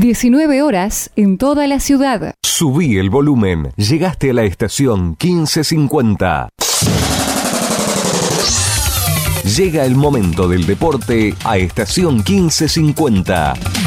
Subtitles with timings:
[0.00, 2.34] 19 horas en toda la ciudad.
[2.42, 3.70] Subí el volumen.
[3.76, 6.48] Llegaste a la estación 1550.
[9.44, 13.79] Llega el momento del deporte a estación 1550.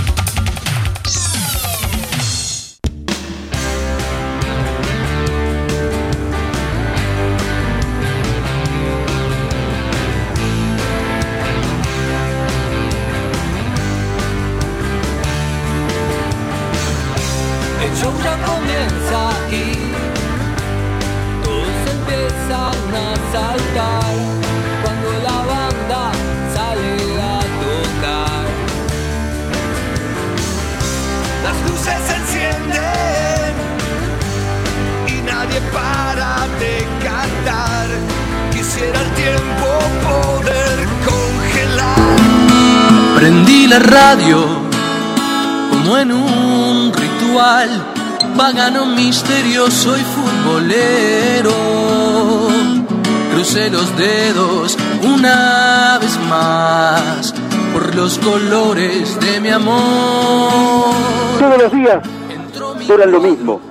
[62.87, 63.61] Duran lo mismo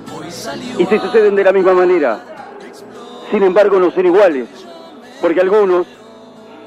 [0.77, 2.19] y se suceden de la misma manera.
[3.31, 4.47] Sin embargo, no son iguales,
[5.21, 5.87] porque algunos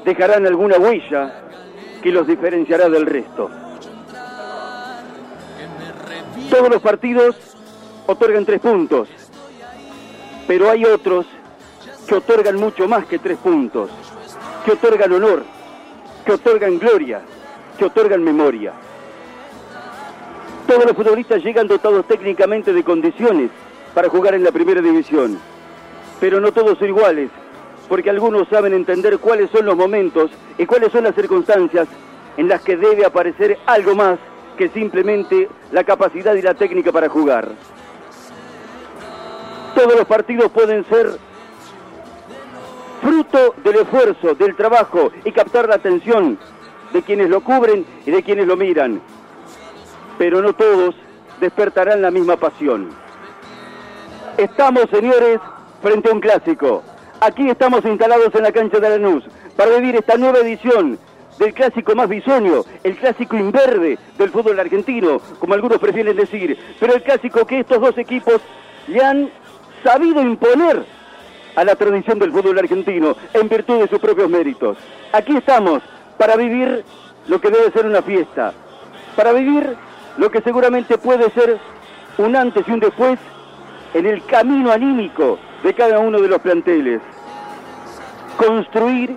[0.03, 1.41] dejarán alguna huella
[2.01, 3.49] que los diferenciará del resto.
[6.49, 7.35] Todos los partidos
[8.05, 9.09] otorgan tres puntos,
[10.47, 11.25] pero hay otros
[12.07, 13.89] que otorgan mucho más que tres puntos,
[14.65, 15.43] que otorgan honor,
[16.25, 17.21] que otorgan gloria,
[17.77, 18.73] que otorgan memoria.
[20.67, 23.49] Todos los futbolistas llegan dotados técnicamente de condiciones
[23.93, 25.39] para jugar en la primera división,
[26.19, 27.29] pero no todos son iguales,
[27.87, 31.87] porque algunos saben entender cuáles son los momentos y cuáles son las circunstancias
[32.35, 34.19] en las que debe aparecer algo más
[34.57, 37.47] que simplemente la capacidad y la técnica para jugar.
[39.73, 41.17] Todos los partidos pueden ser
[43.01, 46.37] fruto del esfuerzo, del trabajo y captar la atención
[46.91, 49.01] de quienes lo cubren y de quienes lo miran.
[50.17, 50.95] Pero no todos
[51.39, 52.89] despertarán la misma pasión.
[54.37, 55.39] Estamos, señores,
[55.81, 56.83] frente a un clásico.
[57.19, 59.23] Aquí estamos instalados en la cancha de Lanús
[59.55, 60.99] para vivir esta nueva edición
[61.39, 66.95] del clásico más bisoño, el clásico inverde del fútbol argentino, como algunos prefieren decir, pero
[66.95, 68.41] el clásico que estos dos equipos
[68.87, 69.29] le han
[69.83, 70.83] sabido imponer
[71.55, 74.77] a la tradición del fútbol argentino en virtud de sus propios méritos.
[75.11, 75.81] Aquí estamos
[76.17, 76.83] para vivir
[77.27, 78.53] lo que debe ser una fiesta,
[79.15, 79.75] para vivir
[80.17, 81.59] lo que seguramente puede ser
[82.17, 83.19] un antes y un después
[83.93, 87.01] en el camino anímico de cada uno de los planteles.
[88.37, 89.15] Construir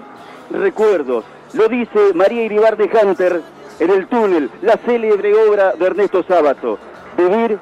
[0.50, 3.42] recuerdos, lo dice María Iribarde Hunter
[3.78, 6.78] en el túnel, la célebre obra de Ernesto Sábato.
[7.16, 7.58] Vivir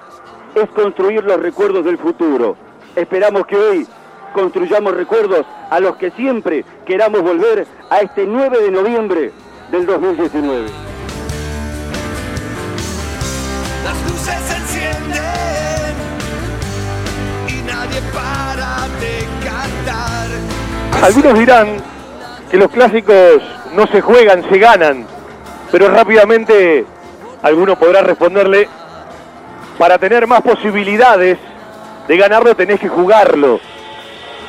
[0.55, 2.56] es construir los recuerdos del futuro.
[2.97, 3.87] Esperamos que hoy
[4.34, 9.32] construyamos recuerdos a los que siempre queramos volver a este 9 de noviembre
[9.70, 10.88] del 2019.
[13.88, 15.94] Las luces se encienden
[17.49, 20.28] y nadie para de cantar.
[21.03, 21.69] Algunos dirán
[22.50, 25.06] que los clásicos no se juegan, se ganan,
[25.72, 26.84] pero rápidamente
[27.41, 28.69] alguno podrá responderle,
[29.78, 31.38] para tener más posibilidades
[32.09, 33.59] de ganarlo tenés que jugarlo.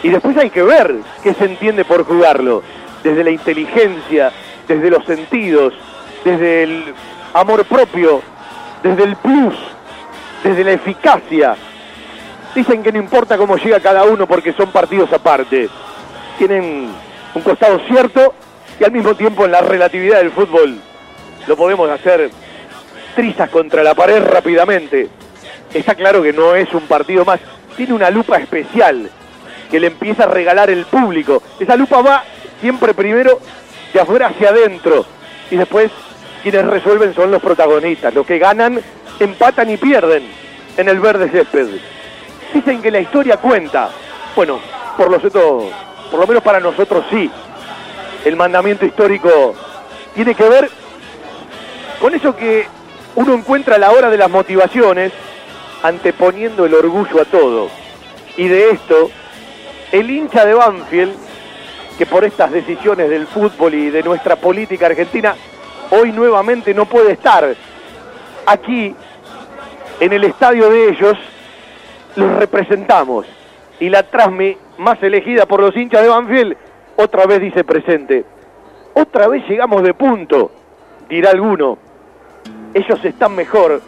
[0.03, 2.61] Y después hay que ver qué se entiende por jugarlo,
[3.03, 4.33] desde la inteligencia,
[4.67, 5.73] desde los sentidos,
[6.25, 6.93] desde el
[7.33, 8.21] amor propio,
[8.83, 9.55] desde el plus,
[10.43, 11.55] desde la eficacia.
[12.55, 15.69] Dicen que no importa cómo llega cada uno porque son partidos aparte.
[16.37, 16.89] Tienen
[17.33, 18.33] un costado cierto
[18.79, 20.79] y al mismo tiempo en la relatividad del fútbol
[21.47, 22.29] lo podemos hacer
[23.15, 25.09] trizas contra la pared rápidamente.
[25.73, 27.39] Está claro que no es un partido más,
[27.75, 29.09] tiene una lupa especial
[29.69, 31.43] que le empieza a regalar el público.
[31.59, 32.23] Esa lupa va
[32.61, 33.39] siempre primero
[33.93, 35.05] de afuera hacia adentro
[35.51, 35.91] y después
[36.41, 38.81] quienes resuelven son los protagonistas, los que ganan,
[39.19, 40.23] empatan y pierden
[40.77, 41.67] en el verde césped.
[42.53, 43.89] Dicen que la historia cuenta.
[44.35, 44.59] Bueno,
[44.97, 45.69] por lo, cierto,
[46.09, 47.29] por lo menos para nosotros sí.
[48.25, 49.55] El mandamiento histórico
[50.13, 50.69] tiene que ver
[51.99, 52.65] con eso que
[53.15, 55.11] uno encuentra a la hora de las motivaciones,
[55.83, 57.69] anteponiendo el orgullo a todo.
[58.37, 59.11] Y de esto,
[59.91, 61.13] el hincha de Banfield,
[61.97, 65.35] que por estas decisiones del fútbol y de nuestra política argentina,
[65.91, 67.55] hoy nuevamente no puede estar
[68.45, 68.95] aquí
[69.99, 71.17] en el estadio de ellos,
[72.15, 73.25] los representamos.
[73.79, 76.57] Y la Trasmi, más elegida por los hinchas de Banfield,
[76.95, 78.25] otra vez dice presente.
[78.93, 80.51] Otra vez llegamos de punto,
[81.07, 81.77] dirá alguno.
[82.73, 83.81] Ellos están mejor,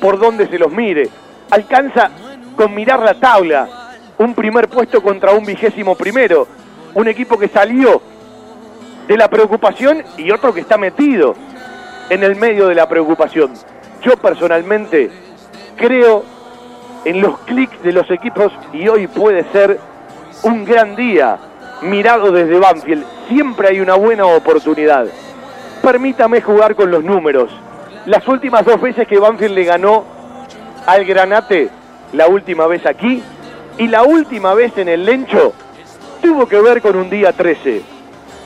[0.00, 1.08] por donde se los mire.
[1.50, 2.10] Alcanza
[2.56, 3.68] con mirar la tabla.
[4.18, 6.46] Un primer puesto contra un vigésimo primero.
[6.94, 8.00] Un equipo que salió
[9.06, 11.34] de la preocupación y otro que está metido
[12.10, 13.52] en el medio de la preocupación.
[14.02, 15.10] Yo personalmente
[15.76, 16.24] creo
[17.04, 19.78] en los clics de los equipos y hoy puede ser
[20.42, 21.38] un gran día
[21.82, 23.04] mirado desde Banfield.
[23.28, 25.06] Siempre hay una buena oportunidad.
[25.82, 27.50] Permítame jugar con los números.
[28.06, 30.04] Las últimas dos veces que Banfield le ganó
[30.86, 31.70] al Granate,
[32.12, 33.22] la última vez aquí
[33.78, 35.52] y la última vez en el Lencho,
[36.22, 37.93] tuvo que ver con un día 13.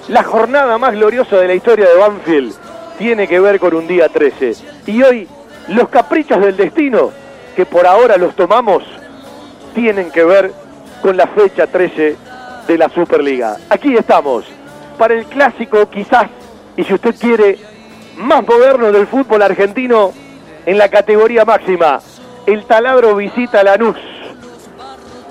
[0.08, 2.54] La jornada más gloriosa de la historia de Banfield
[2.96, 4.54] tiene que ver con un día 13.
[4.86, 5.28] Y hoy
[5.68, 7.10] los caprichos del destino,
[7.54, 8.82] que por ahora los tomamos,
[9.74, 10.50] tienen que ver
[11.02, 12.16] con la fecha 13
[12.66, 13.58] de la Superliga.
[13.68, 14.46] Aquí estamos,
[14.96, 16.28] para el clásico quizás,
[16.74, 17.58] y si usted quiere,
[18.16, 20.12] más moderno del fútbol argentino
[20.64, 22.00] en la categoría máxima.
[22.46, 23.98] El taladro visita Lanús.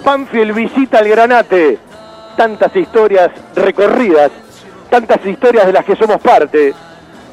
[0.06, 1.80] Banfield visita el Granate.
[2.38, 4.30] Tantas historias recorridas,
[4.90, 6.74] tantas historias de las que somos parte,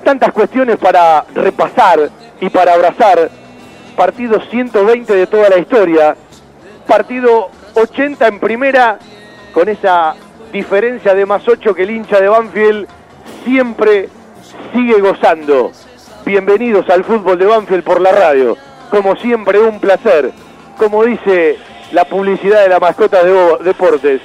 [0.05, 2.11] tantas cuestiones para repasar
[2.41, 3.31] y para abrazar.
[3.97, 6.17] Partido 120 de toda la historia.
[6.87, 8.99] Partido 80 en primera,
[9.53, 10.15] con esa
[10.53, 12.87] diferencia de más 8 que el hincha de Banfield
[13.45, 14.09] siempre
[14.73, 15.73] sigue gozando.
[16.25, 18.57] Bienvenidos al fútbol de Banfield por la radio.
[18.91, 20.33] Como siempre, un placer.
[20.77, 21.57] Como dice
[21.93, 24.21] la publicidad de la mascota de Deportes,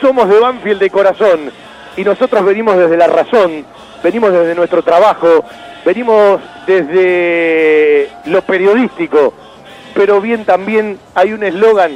[0.00, 1.50] somos de Banfield de corazón
[1.98, 3.66] y nosotros venimos desde la razón,
[4.04, 5.44] venimos desde nuestro trabajo,
[5.84, 9.34] venimos desde lo periodístico,
[9.94, 11.90] pero bien también hay un eslogan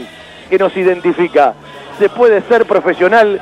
[0.50, 1.54] que nos identifica.
[2.00, 3.40] Se puede ser profesional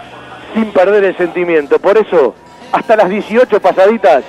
[0.53, 1.79] sin perder el sentimiento.
[1.79, 2.35] Por eso,
[2.73, 4.23] hasta las 18 pasaditas,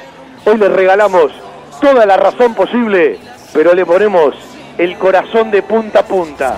[0.45, 1.33] hoy les regalamos
[1.81, 3.19] toda la razón posible,
[3.51, 4.36] pero le ponemos
[4.78, 6.57] el corazón de punta a punta.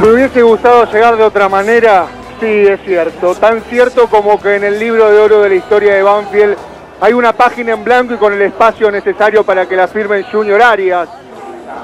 [0.00, 2.06] Me hubiese gustado llegar de otra manera,
[2.38, 3.34] sí, es cierto.
[3.34, 6.56] Tan cierto como que en el libro de oro de la historia de Banfield
[7.00, 10.62] hay una página en blanco y con el espacio necesario para que la firmen Junior
[10.62, 11.08] Arias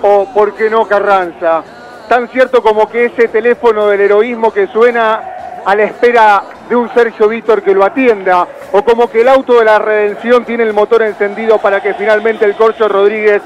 [0.02, 1.64] o, ¿por qué no, Carranza?
[2.08, 6.93] Tan cierto como que ese teléfono del heroísmo que suena a la espera de un
[6.94, 10.72] Sergio Víctor que lo atienda, o como que el auto de la redención tiene el
[10.72, 13.43] motor encendido para que finalmente el Corcho Rodríguez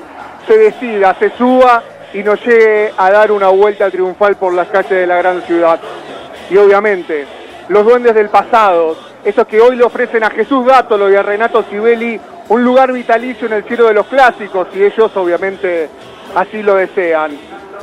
[0.47, 1.83] se decida, se suba
[2.13, 5.79] y nos llegue a dar una vuelta triunfal por las calles de la gran ciudad.
[6.51, 7.27] Y obviamente,
[7.69, 11.65] los duendes del pasado, esos que hoy le ofrecen a Jesús Gátolo y a Renato
[11.69, 12.19] Sibeli
[12.49, 15.89] un lugar vitalicio en el cielo de los clásicos, y ellos obviamente
[16.35, 17.33] así lo desean.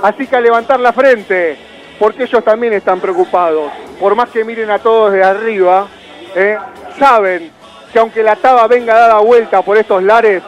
[0.02, 1.58] Así que a levantar la frente,
[2.00, 3.72] porque ellos también están preocupados.
[4.00, 5.88] Por más que miren a todos de arriba,
[6.36, 6.58] ¿eh?
[6.98, 7.52] saben
[7.94, 10.42] que aunque la taba venga dada vuelta por estos lares,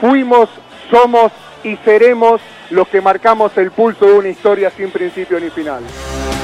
[0.00, 0.48] fuimos,
[0.90, 1.32] somos
[1.64, 2.40] y seremos
[2.70, 5.82] los que marcamos el pulso de una historia sin principio ni final.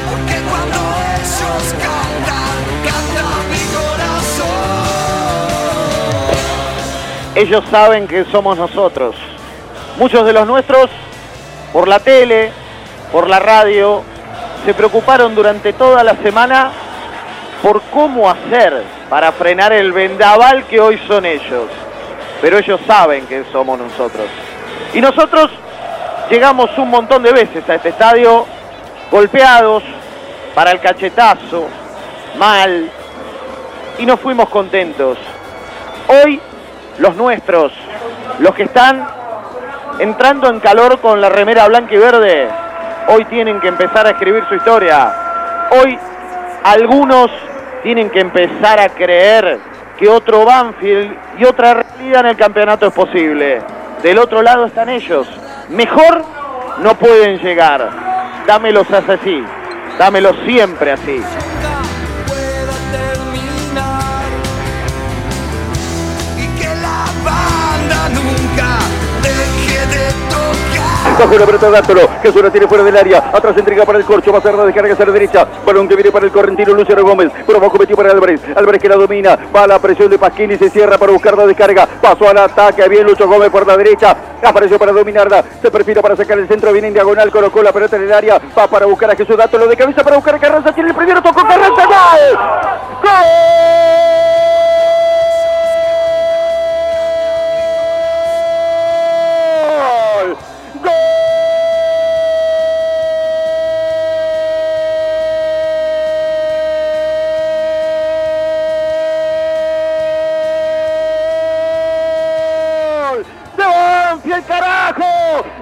[0.08, 0.76] Porque cuando
[1.16, 4.80] ellos cantan, canta mi corazón.
[7.34, 9.16] Ellos saben que somos nosotros.
[9.98, 10.90] Muchos de los nuestros,
[11.72, 12.52] por la tele,
[13.12, 14.02] por la radio,
[14.64, 16.70] se preocuparon durante toda la semana
[17.62, 21.66] por cómo hacer para frenar el vendaval que hoy son ellos.
[22.40, 24.26] Pero ellos saben que somos nosotros.
[24.94, 25.50] Y nosotros
[26.30, 28.46] llegamos un montón de veces a este estadio
[29.10, 29.82] golpeados
[30.54, 31.66] para el cachetazo,
[32.38, 32.88] mal,
[33.98, 35.18] y no fuimos contentos.
[36.08, 36.40] Hoy
[36.98, 37.72] los nuestros,
[38.38, 39.06] los que están
[39.98, 42.48] entrando en calor con la remera blanca y verde,
[43.08, 45.12] hoy tienen que empezar a escribir su historia.
[45.82, 45.98] Hoy
[46.62, 47.30] algunos
[47.82, 49.58] tienen que empezar a creer
[49.98, 53.60] que otro Banfield y otra realidad en el campeonato es posible.
[54.02, 55.28] Del otro lado están ellos.
[55.70, 56.24] Mejor
[56.82, 57.90] no pueden llegar.
[58.46, 59.44] Dámelos así.
[59.98, 61.22] Dámelos siempre así.
[71.20, 73.18] Bajo la pelota de Átolo, que suena tiene fuera del área.
[73.30, 75.46] Atrás entrega para el corcho, va a ser la descarga hacia la derecha.
[75.66, 77.30] Balón que viene para el correntino Luciano Gómez.
[77.46, 78.40] Abajo metió para Álvarez.
[78.56, 79.38] Álvarez que la domina.
[79.54, 81.86] Va a la presión de Pasquini, se cierra para buscar la descarga.
[82.00, 82.88] Pasó al ataque.
[82.88, 84.16] Bien Lucho Gómez por la derecha.
[84.42, 85.44] Apareció para dominarla.
[85.60, 86.72] Se perfila para sacar el centro.
[86.72, 87.30] Viene en diagonal.
[87.30, 88.40] Colocó la pelota en el área.
[88.58, 90.72] Va para buscar a Jesús Átolo de cabeza para buscar Carranza.
[90.72, 91.20] Tiene el primero.
[91.20, 91.84] Tocó Carranza.
[91.84, 92.38] ¡Gol!
[93.02, 93.10] ¡Gol!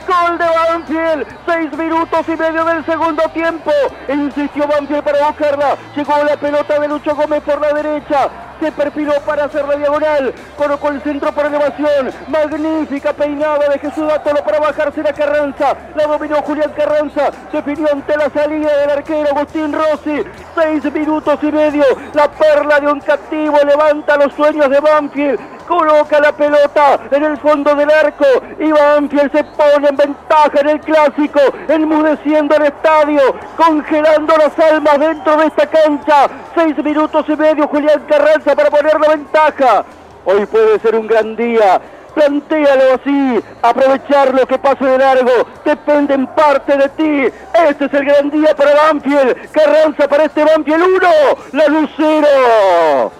[0.06, 3.70] gol de Banfield, seis minutos y medio del segundo tiempo,
[4.08, 8.28] insistió Banfield para buscarla, llegó la pelota de Lucho Gómez por la derecha,
[8.60, 14.06] se perfiló para hacer la diagonal, colocó el centro por elevación, magnífica peinada de Jesús
[14.06, 19.28] Dátolo para bajarse la Carranza, la dominó Julián Carranza, definió ante la salida del arquero
[19.30, 20.24] Agustín Rossi,
[20.54, 21.84] seis minutos y medio,
[22.14, 27.36] la perla de un captivo levanta los sueños de Banfield, coloca la pelota en el
[27.36, 28.24] fondo del arco
[28.58, 33.20] y Banfield se pone en ventaja en el clásico, enmudeciendo el estadio,
[33.54, 36.28] congelando las almas dentro de esta cancha.
[36.54, 39.84] Seis minutos y medio Julián Carranza para poner la ventaja.
[40.24, 41.80] Hoy puede ser un gran día.
[42.14, 47.32] Plantéalo así, aprovechar lo que pase de largo, depende en parte de ti.
[47.68, 49.50] Este es el gran día para Banfield.
[49.52, 51.08] Carranza para este Banfield 1,
[51.52, 53.12] la Lucero.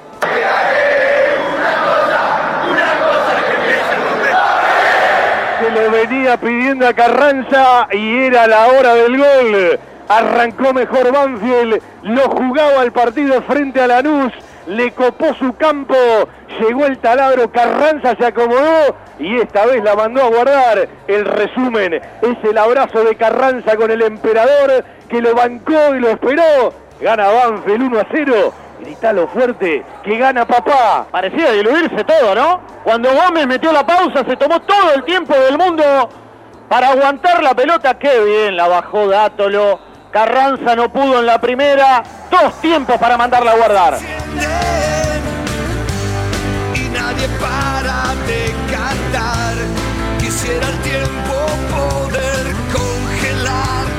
[5.61, 9.81] Se lo venía pidiendo a Carranza y era la hora del gol.
[10.09, 14.33] Arrancó mejor Banfield, lo jugaba el partido frente a Lanús,
[14.67, 15.95] le copó su campo,
[16.61, 20.89] llegó el taladro, Carranza se acomodó y esta vez la mandó a guardar.
[21.07, 26.09] El resumen es el abrazo de Carranza con el emperador que lo bancó y lo
[26.09, 26.73] esperó.
[27.03, 28.55] Gana Banfield 1 a 0.
[28.81, 31.07] Gritalo fuerte, que gana papá.
[31.11, 32.61] Parecía diluirse todo, ¿no?
[32.85, 36.09] Cuando Gómez metió la pausa, se tomó todo el tiempo del mundo
[36.69, 37.99] para aguantar la pelota.
[37.99, 39.81] Qué bien la bajó Dátolo.
[40.11, 42.03] Carranza no pudo en la primera.
[42.31, 43.99] Dos tiempos para mandarla a guardar.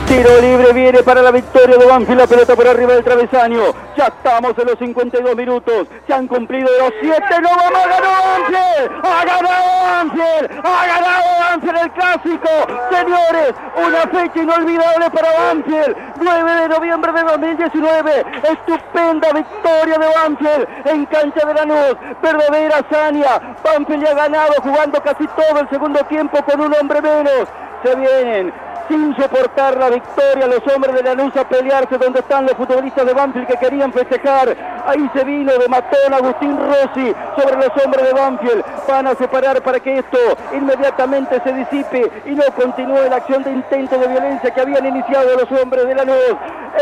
[0.09, 3.61] Tiro libre viene para la victoria de Banfield, la pelota por arriba del travesaño.
[3.95, 8.11] Ya estamos en los 52 minutos, se han cumplido los 7, no vamos, a ganar
[8.25, 12.49] Banfield, ha ganado Banfield, ha ganado Banfield el clásico.
[12.89, 20.67] Señores, una fecha inolvidable para Banfield, 9 de noviembre de 2019, estupenda victoria de Banfield
[20.85, 23.55] en cancha de Lanús, verdadera hazaña.
[23.63, 27.47] Banfield ya ha ganado jugando casi todo el segundo tiempo con un hombre menos.
[27.83, 28.51] Se vienen
[28.89, 33.13] sin soportar la victoria, los hombres de Lanús a pelearse donde están los futbolistas de
[33.13, 34.55] Banfield que querían festejar.
[34.85, 38.65] Ahí se vino de matón Agustín Rossi sobre los hombres de Banfield.
[38.87, 40.17] Van a separar para que esto
[40.53, 45.35] inmediatamente se disipe y no continúe la acción de intento de violencia que habían iniciado
[45.35, 46.35] los hombres de Lanús.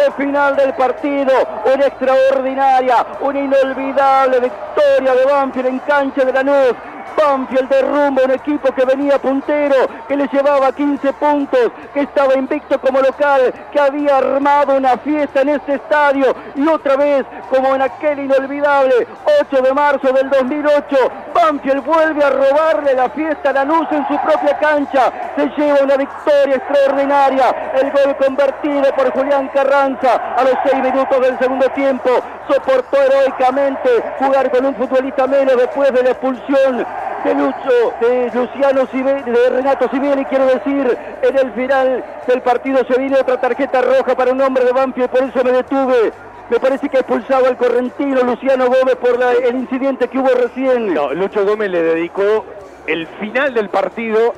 [0.06, 1.34] El final del partido,
[1.74, 6.74] una extraordinaria, una inolvidable victoria de Banfield en cancha de Lanús.
[7.16, 9.76] Banfield derrumba un equipo que venía puntero,
[10.08, 15.42] que le llevaba 15 puntos, que estaba invicto como local, que había armado una fiesta
[15.42, 16.36] en este estadio.
[16.56, 19.08] Y otra vez, como en aquel inolvidable
[19.42, 20.98] 8 de marzo del 2008,
[21.34, 25.98] Banfield vuelve a robarle la fiesta a Lanús en su propia cancha, se lleva una
[25.98, 32.10] victoria extraordinaria, el gol convertido por Julián Carranza a los 6 minutos del segundo tiempo,
[32.48, 36.86] soportó heroicamente jugar con un futbolista menos después de la expulsión
[37.24, 42.80] de Lucho, de Luciano Sibeli, de Renato Sibeli, quiero decir, en el final del partido
[42.88, 46.14] se viene otra tarjeta roja para un hombre de Banfield, por eso me detuve.
[46.50, 50.94] Me parece que expulsaba al correntino Luciano Gómez por el incidente que hubo recién.
[50.94, 52.46] No, Lucho Gómez le dedicó
[52.86, 54.34] el final del partido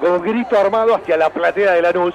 [0.00, 2.14] con grito armado hacia la platea de Lanús.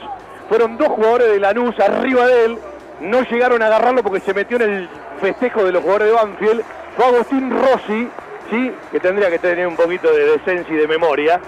[0.49, 2.57] Fueron dos jugadores de Lanús arriba de él,
[3.01, 4.89] no llegaron a agarrarlo porque se metió en el
[5.21, 6.63] festejo de los jugadores de Banfield.
[6.95, 8.09] Fue Agustín Rossi,
[8.49, 11.39] sí, que tendría que tener un poquito de decencia y de memoria.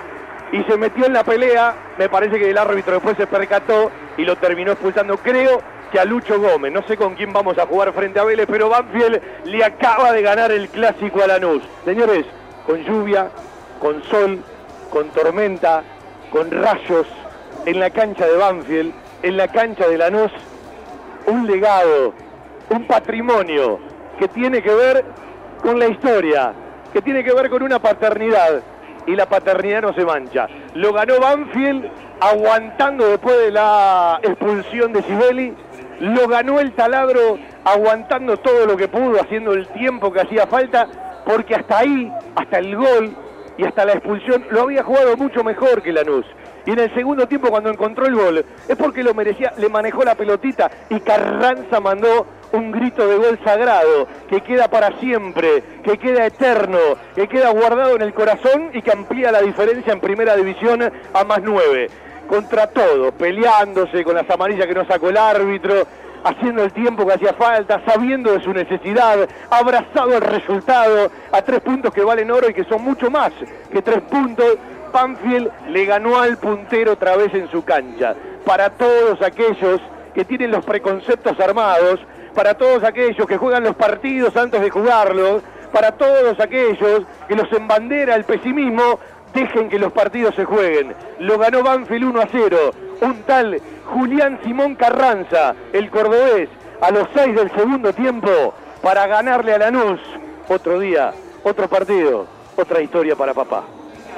[0.51, 4.23] Y se metió en la pelea, me parece que el árbitro después se percató y
[4.23, 5.17] lo terminó expulsando.
[5.17, 8.47] Creo que a Lucho Gómez, no sé con quién vamos a jugar frente a Vélez,
[8.49, 11.63] pero Banfield le acaba de ganar el clásico a Lanús.
[11.85, 12.25] Señores,
[12.65, 13.29] con lluvia,
[13.79, 14.39] con sol,
[14.89, 15.83] con tormenta,
[16.31, 17.07] con rayos,
[17.65, 18.93] en la cancha de Banfield,
[19.23, 20.31] en la cancha de Lanús,
[21.27, 22.13] un legado,
[22.69, 23.79] un patrimonio
[24.17, 25.05] que tiene que ver
[25.61, 26.53] con la historia,
[26.93, 28.61] que tiene que ver con una paternidad.
[29.07, 30.47] Y la paternidad no se mancha.
[30.75, 35.53] Lo ganó Banfield aguantando después de la expulsión de Sibeli.
[35.99, 40.87] Lo ganó el taladro aguantando todo lo que pudo, haciendo el tiempo que hacía falta,
[41.25, 43.15] porque hasta ahí, hasta el gol
[43.57, 46.25] y hasta la expulsión, lo había jugado mucho mejor que Lanús.
[46.65, 50.03] Y en el segundo tiempo, cuando encontró el gol, es porque lo merecía, le manejó
[50.03, 55.97] la pelotita y Carranza mandó un grito de gol sagrado que queda para siempre, que
[55.97, 56.79] queda eterno,
[57.15, 61.23] que queda guardado en el corazón y que amplía la diferencia en primera división a
[61.23, 61.89] más nueve.
[62.27, 65.85] Contra todo, peleándose con las amarillas que no sacó el árbitro,
[66.23, 71.61] haciendo el tiempo que hacía falta, sabiendo de su necesidad, abrazado al resultado, a tres
[71.61, 73.31] puntos que valen oro y que son mucho más
[73.71, 74.57] que tres puntos,
[74.93, 78.15] Banfield le ganó al puntero otra vez en su cancha.
[78.45, 79.81] Para todos aquellos
[80.13, 81.99] que tienen los preconceptos armados,
[82.33, 87.51] para todos aquellos que juegan los partidos antes de jugarlos, para todos aquellos que los
[87.53, 88.99] embandera el pesimismo,
[89.33, 90.93] dejen que los partidos se jueguen.
[91.19, 92.57] Lo ganó Banfield 1 a 0.
[93.01, 96.49] Un tal Julián Simón Carranza, el cordobés,
[96.81, 99.99] a los 6 del segundo tiempo, para ganarle a Lanús.
[100.49, 103.63] Otro día, otro partido, otra historia para papá.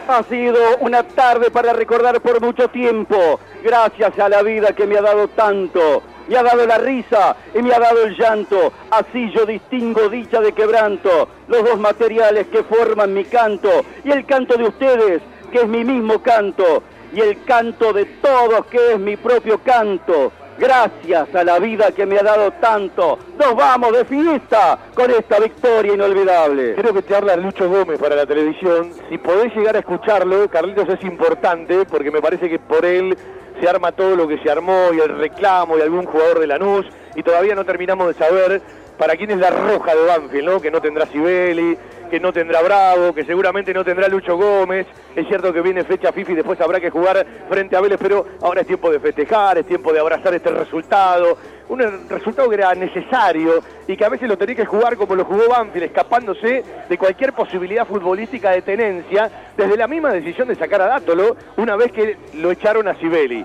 [0.06, 4.98] Ha sido una tarde para recordar por mucho tiempo, gracias a la vida que me
[4.98, 6.04] ha dado tanto.
[6.28, 8.74] Me ha dado la risa y me ha dado el llanto.
[8.92, 13.70] Así yo distingo dicha de quebranto, los dos materiales que forman mi canto
[14.04, 16.84] y el canto de ustedes, que es mi mismo canto,
[17.14, 20.34] y el canto de todos, que es mi propio canto.
[20.58, 25.40] Gracias a la vida que me ha dado tanto, nos vamos de fiesta con esta
[25.40, 26.76] victoria inolvidable.
[26.76, 28.92] Creo que te habla Lucho Gómez para la televisión.
[29.10, 33.18] Si podés llegar a escucharlo, Carlitos es importante porque me parece que por él
[33.60, 36.86] se arma todo lo que se armó y el reclamo y algún jugador de Lanús
[37.16, 38.62] y todavía no terminamos de saber
[38.98, 40.62] para quién es la roja de Banfield, ¿no?
[40.62, 41.78] Que no tendrá Sibeli,
[42.10, 44.86] que no tendrá Bravo, que seguramente no tendrá Lucho Gómez.
[45.16, 48.26] Es cierto que viene fecha FIFA y después habrá que jugar frente a Vélez, pero
[48.42, 51.38] ahora es tiempo de festejar, es tiempo de abrazar este resultado.
[51.70, 55.26] Un resultado que era necesario y que a veces lo tenía que jugar como lo
[55.26, 60.82] jugó Banfield, escapándose de cualquier posibilidad futbolística de tenencia, desde la misma decisión de sacar
[60.82, 63.44] a Dátolo una vez que lo echaron a Sibeli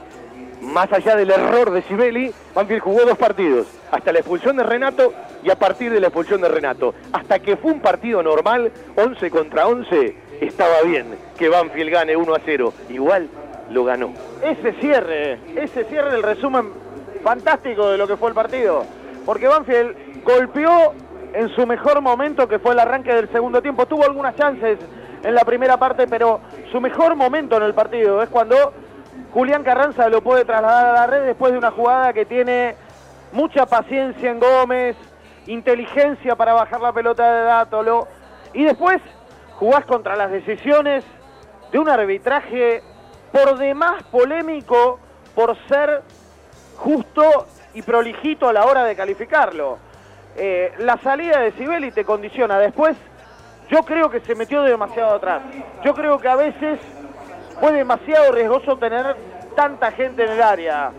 [0.72, 5.12] más allá del error de Sibeli, Banfield jugó dos partidos, hasta la expulsión de Renato
[5.42, 6.94] y a partir de la expulsión de Renato.
[7.12, 12.34] Hasta que fue un partido normal, 11 contra 11, estaba bien que Banfield gane 1
[12.34, 12.72] a 0.
[12.90, 13.28] Igual
[13.70, 14.12] lo ganó.
[14.42, 16.70] Ese cierre, ese cierre del resumen
[17.22, 18.84] fantástico de lo que fue el partido.
[19.24, 20.94] Porque Banfield golpeó
[21.32, 23.86] en su mejor momento, que fue el arranque del segundo tiempo.
[23.86, 24.78] Tuvo algunas chances
[25.22, 28.72] en la primera parte, pero su mejor momento en el partido es cuando
[29.32, 32.76] Julián Carranza lo puede trasladar a la red después de una jugada que tiene
[33.32, 34.96] mucha paciencia en Gómez,
[35.46, 38.08] inteligencia para bajar la pelota de Dátolo.
[38.54, 39.00] Y después
[39.56, 41.04] jugás contra las decisiones
[41.70, 42.82] de un arbitraje
[43.32, 44.98] por demás polémico
[45.34, 46.02] por ser
[46.76, 49.78] justo y prolijito a la hora de calificarlo.
[50.36, 52.58] Eh, la salida de Sibeli te condiciona.
[52.58, 52.96] Después,
[53.68, 55.42] yo creo que se metió demasiado atrás.
[55.84, 56.78] Yo creo que a veces
[57.60, 59.16] fue demasiado riesgoso tener
[59.56, 60.90] tanta gente en el área.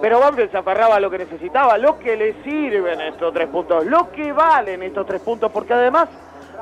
[0.00, 3.86] Pero Banfield se aferraba a lo que necesitaba, lo que le sirven estos tres puntos,
[3.86, 6.08] lo que valen estos tres puntos, porque además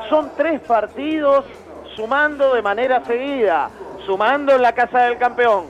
[0.09, 1.45] son tres partidos
[1.97, 3.71] sumando de manera seguida,
[4.07, 5.67] sumando en la casa del campeón,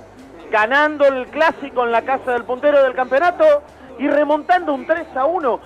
[0.51, 3.63] ganando el clásico en la casa del puntero del campeonato
[3.99, 5.61] y remontando un 3 a 1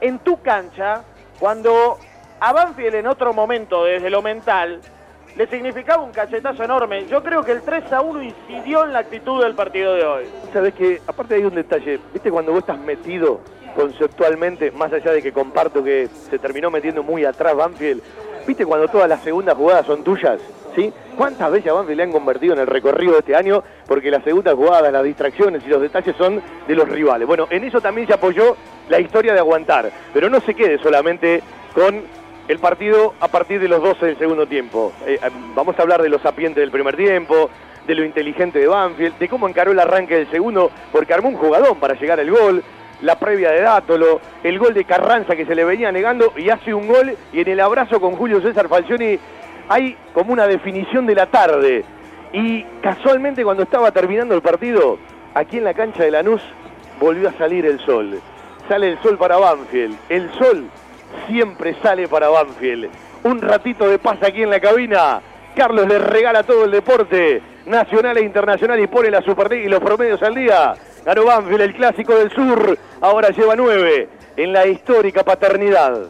[0.00, 1.02] en tu cancha,
[1.38, 1.98] cuando
[2.40, 4.80] a Banfield en otro momento, desde lo mental,
[5.36, 7.06] le significaba un cachetazo enorme.
[7.06, 10.24] Yo creo que el 3 a 1 incidió en la actitud del partido de hoy.
[10.52, 13.40] Sabes que, aparte hay un detalle, viste cuando vos estás metido
[13.74, 18.02] conceptualmente, más allá de que comparto que se terminó metiendo muy atrás Banfield,
[18.46, 20.40] viste cuando todas las segundas jugadas son tuyas,
[20.74, 20.92] ¿sí?
[21.16, 23.62] ¿Cuántas veces a Banfield le han convertido en el recorrido de este año?
[23.86, 27.26] Porque las segundas jugadas, las distracciones y los detalles son de los rivales.
[27.26, 28.56] Bueno, en eso también se apoyó
[28.88, 31.42] la historia de aguantar, pero no se quede solamente
[31.74, 32.02] con
[32.48, 34.92] el partido a partir de los 12 del segundo tiempo.
[35.06, 37.50] Eh, eh, vamos a hablar de los sapientes del primer tiempo,
[37.86, 41.36] de lo inteligente de Banfield, de cómo encaró el arranque del segundo, porque armó un
[41.36, 42.62] jugadón para llegar al gol,
[43.00, 46.72] la previa de Dátolo, el gol de Carranza que se le venía negando y hace
[46.72, 49.18] un gol y en el abrazo con Julio César Falcioni
[49.68, 51.84] hay como una definición de la tarde.
[52.32, 54.98] Y casualmente cuando estaba terminando el partido,
[55.34, 56.42] aquí en la cancha de Lanús
[57.00, 58.20] volvió a salir el sol.
[58.68, 59.96] Sale el sol para Banfield.
[60.08, 60.70] El sol
[61.28, 62.90] siempre sale para Banfield.
[63.24, 65.20] Un ratito de paz aquí en la cabina.
[65.56, 69.80] Carlos le regala todo el deporte nacional e internacional y pone la Superliga y los
[69.80, 70.74] promedios al día.
[71.04, 72.78] Ganó Banfield, el clásico del sur.
[73.00, 76.08] Ahora lleva nueve en la histórica paternidad.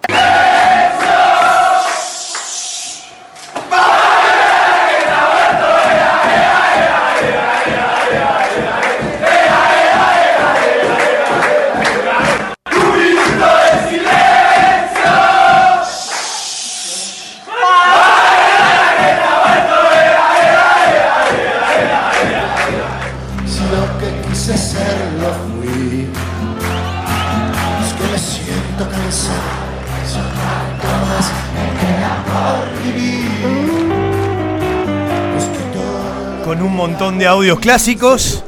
[36.73, 38.43] Un montón de audios clásicos.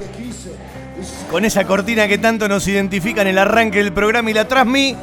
[1.31, 4.97] Con esa cortina que tanto nos identifica en el arranque del programa y la transmí.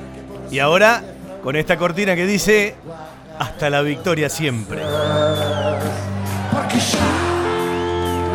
[0.49, 1.03] Y ahora
[1.43, 2.73] con esta cortina que dice
[3.38, 4.81] hasta la victoria siempre.
[6.51, 6.97] porque yo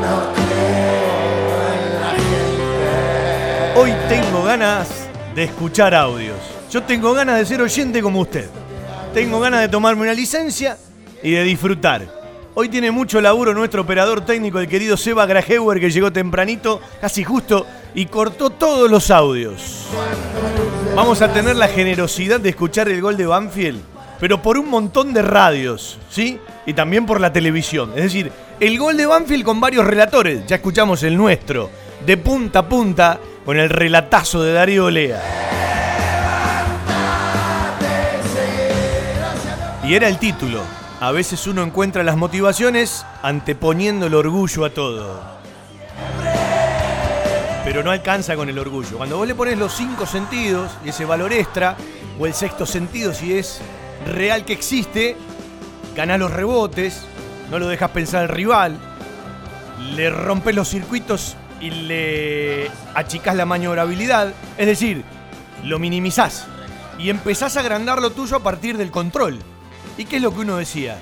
[0.02, 3.80] no creo en la gente.
[3.80, 4.88] Hoy tengo ganas
[5.34, 6.38] de escuchar audios.
[6.70, 8.48] Yo tengo ganas de ser oyente como usted.
[9.12, 10.76] Tengo ganas de tomarme una licencia
[11.24, 12.25] y de disfrutar.
[12.58, 17.22] Hoy tiene mucho laburo nuestro operador técnico, el querido Seba Graheuer, que llegó tempranito, casi
[17.22, 19.88] justo, y cortó todos los audios.
[20.94, 23.82] Vamos a tener la generosidad de escuchar el gol de Banfield,
[24.18, 26.40] pero por un montón de radios, ¿sí?
[26.64, 27.90] Y también por la televisión.
[27.94, 30.46] Es decir, el gol de Banfield con varios relatores.
[30.46, 31.68] Ya escuchamos el nuestro,
[32.06, 35.22] de punta a punta, con el relatazo de Darío Lea.
[39.84, 40.85] Y era el título.
[40.98, 45.20] A veces uno encuentra las motivaciones anteponiendo el orgullo a todo.
[47.64, 48.96] Pero no alcanza con el orgullo.
[48.96, 51.76] Cuando vos le pones los cinco sentidos y ese valor extra,
[52.18, 53.60] o el sexto sentido si es
[54.06, 55.18] real que existe,
[55.94, 57.04] ganás los rebotes,
[57.50, 58.78] no lo dejas pensar al rival,
[59.94, 64.32] le rompes los circuitos y le achicás la maniobrabilidad.
[64.56, 65.04] Es decir,
[65.62, 66.46] lo minimizás
[66.98, 69.38] y empezás a agrandar lo tuyo a partir del control.
[69.98, 70.98] ¿Y qué es lo que uno decía?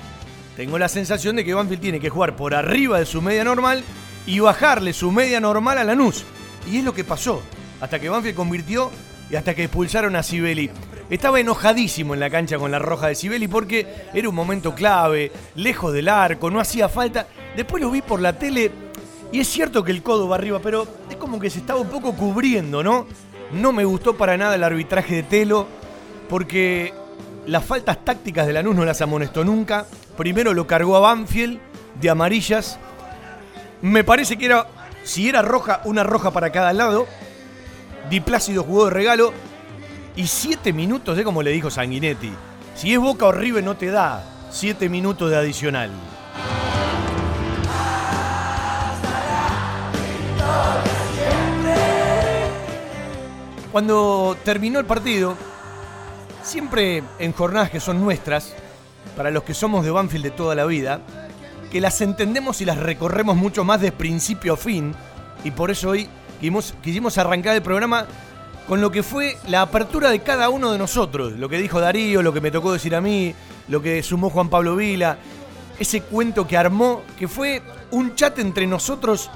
[0.55, 3.83] Tengo la sensación de que Banfield tiene que jugar por arriba de su media normal
[4.25, 6.23] y bajarle su media normal a Lanús.
[6.71, 7.41] Y es lo que pasó.
[7.81, 8.89] Hasta que Banfield convirtió
[9.29, 10.71] y hasta que expulsaron a Sibeli.
[11.09, 15.31] Estaba enojadísimo en la cancha con la roja de Sibeli porque era un momento clave,
[15.55, 17.27] lejos del arco, no hacía falta.
[17.55, 18.71] Después lo vi por la tele
[19.31, 21.89] y es cierto que el codo va arriba, pero es como que se estaba un
[21.89, 23.05] poco cubriendo, ¿no?
[23.51, 25.67] No me gustó para nada el arbitraje de Telo
[26.29, 26.93] porque
[27.47, 29.85] las faltas tácticas de Lanús no las amonestó nunca.
[30.17, 31.59] Primero lo cargó a Banfield
[31.99, 32.79] de amarillas.
[33.81, 34.67] Me parece que era,
[35.03, 37.07] si era roja, una roja para cada lado.
[38.09, 39.33] Di Plácido jugó de regalo.
[40.15, 42.31] Y siete minutos de como le dijo Sanguinetti.
[42.75, 45.91] Si es Boca o River no te da siete minutos de adicional.
[53.71, 55.35] Cuando terminó el partido,
[56.45, 58.53] siempre en jornadas que son nuestras,
[59.17, 61.01] para los que somos de Banfield de toda la vida,
[61.71, 64.93] que las entendemos y las recorremos mucho más de principio a fin,
[65.43, 66.07] y por eso hoy
[66.83, 68.05] quisimos, arrancar el programa
[68.67, 72.21] con lo que fue la apertura de cada uno de nosotros, lo que dijo Darío,
[72.21, 73.33] lo que me tocó decir a mí,
[73.67, 75.17] lo que sumó Juan Pablo Vila,
[75.79, 79.29] ese cuento que armó, que fue un chat entre nosotros,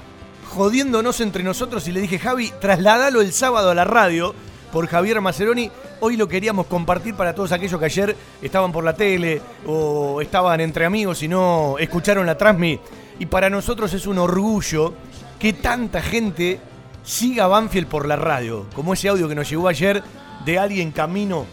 [0.49, 4.33] jodiéndonos entre nosotros, y le dije, Javi, trasladalo el sábado a la radio
[4.71, 5.71] por Javier Maceroni.
[6.01, 10.61] Hoy lo queríamos compartir para todos aquellos que ayer estaban por la tele o estaban
[10.61, 12.79] entre amigos y no escucharon la transmi.
[13.19, 14.93] Y para nosotros es un orgullo
[15.37, 16.61] que tanta gente
[17.03, 20.01] siga Banfield por la radio, como ese audio que nos llegó ayer
[20.45, 21.45] de alguien camino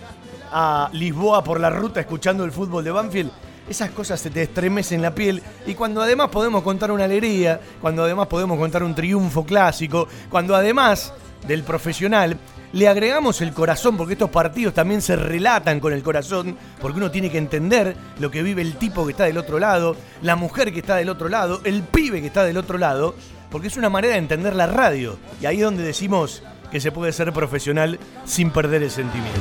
[0.53, 3.33] a Lisboa por la ruta escuchando el fútbol de Banfield.
[3.69, 8.05] Esas cosas se te estremecen la piel y cuando además podemos contar una alegría, cuando
[8.05, 11.13] además podemos contar un triunfo clásico, cuando además
[11.49, 12.39] del profesional
[12.73, 17.11] le agregamos el corazón, porque estos partidos también se relatan con el corazón, porque uno
[17.11, 20.73] tiene que entender lo que vive el tipo que está del otro lado, la mujer
[20.73, 23.15] que está del otro lado, el pibe que está del otro lado,
[23.51, 25.19] porque es una manera de entender la radio.
[25.41, 29.41] Y ahí es donde decimos que se puede ser profesional sin perder el sentimiento.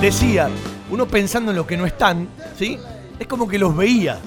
[0.00, 0.48] Decía,
[0.90, 2.28] uno pensando en los que no están,
[2.58, 2.78] ¿sí?
[3.18, 4.18] Es como que los veía,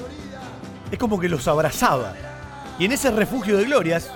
[0.91, 2.13] es como que los abrazaba.
[2.79, 4.09] Y en ese refugio de glorias,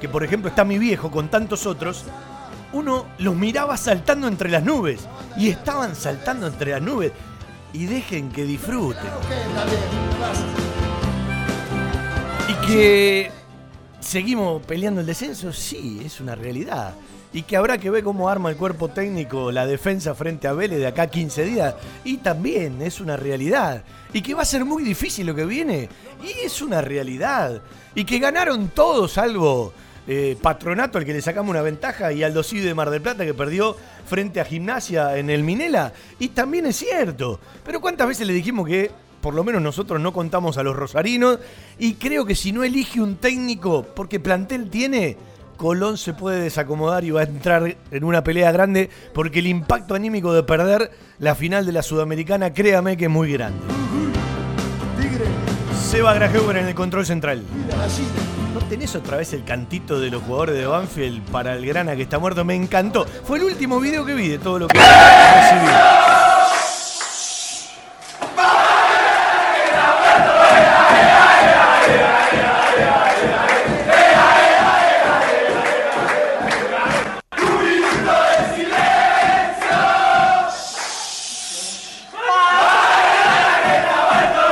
[0.00, 2.04] que por ejemplo está mi viejo con tantos otros,
[2.72, 5.00] uno los miraba saltando entre las nubes.
[5.36, 7.12] Y estaban saltando entre las nubes.
[7.72, 9.02] Y dejen que disfruten.
[12.48, 13.30] Y que
[14.00, 16.94] seguimos peleando el descenso, sí, es una realidad.
[17.32, 20.80] Y que habrá que ver cómo arma el cuerpo técnico la defensa frente a Vélez
[20.80, 21.74] de acá a 15 días.
[22.02, 23.84] Y también es una realidad.
[24.12, 25.88] Y que va a ser muy difícil lo que viene.
[26.24, 27.62] Y es una realidad.
[27.94, 29.72] Y que ganaron todos algo.
[30.12, 33.24] Eh, Patronato al que le sacamos una ventaja y Aldo Civi de Mar del Plata
[33.24, 35.92] que perdió frente a Gimnasia en el Minela.
[36.18, 37.38] Y también es cierto.
[37.64, 41.38] Pero ¿cuántas veces le dijimos que por lo menos nosotros no contamos a los rosarinos?
[41.78, 45.16] Y creo que si no elige un técnico, porque plantel tiene,
[45.56, 49.94] Colón se puede desacomodar y va a entrar en una pelea grande porque el impacto
[49.94, 53.60] anímico de perder la final de la Sudamericana, créame que es muy grande.
[55.80, 57.44] Seba Grajeuer en el control central.
[58.70, 62.02] ¿No tenés otra vez el cantito de los jugadores de Banfield para el grana que
[62.02, 62.44] está muerto?
[62.44, 63.04] Me encantó.
[63.04, 65.72] Fue el último video que vi de todo lo que recibí.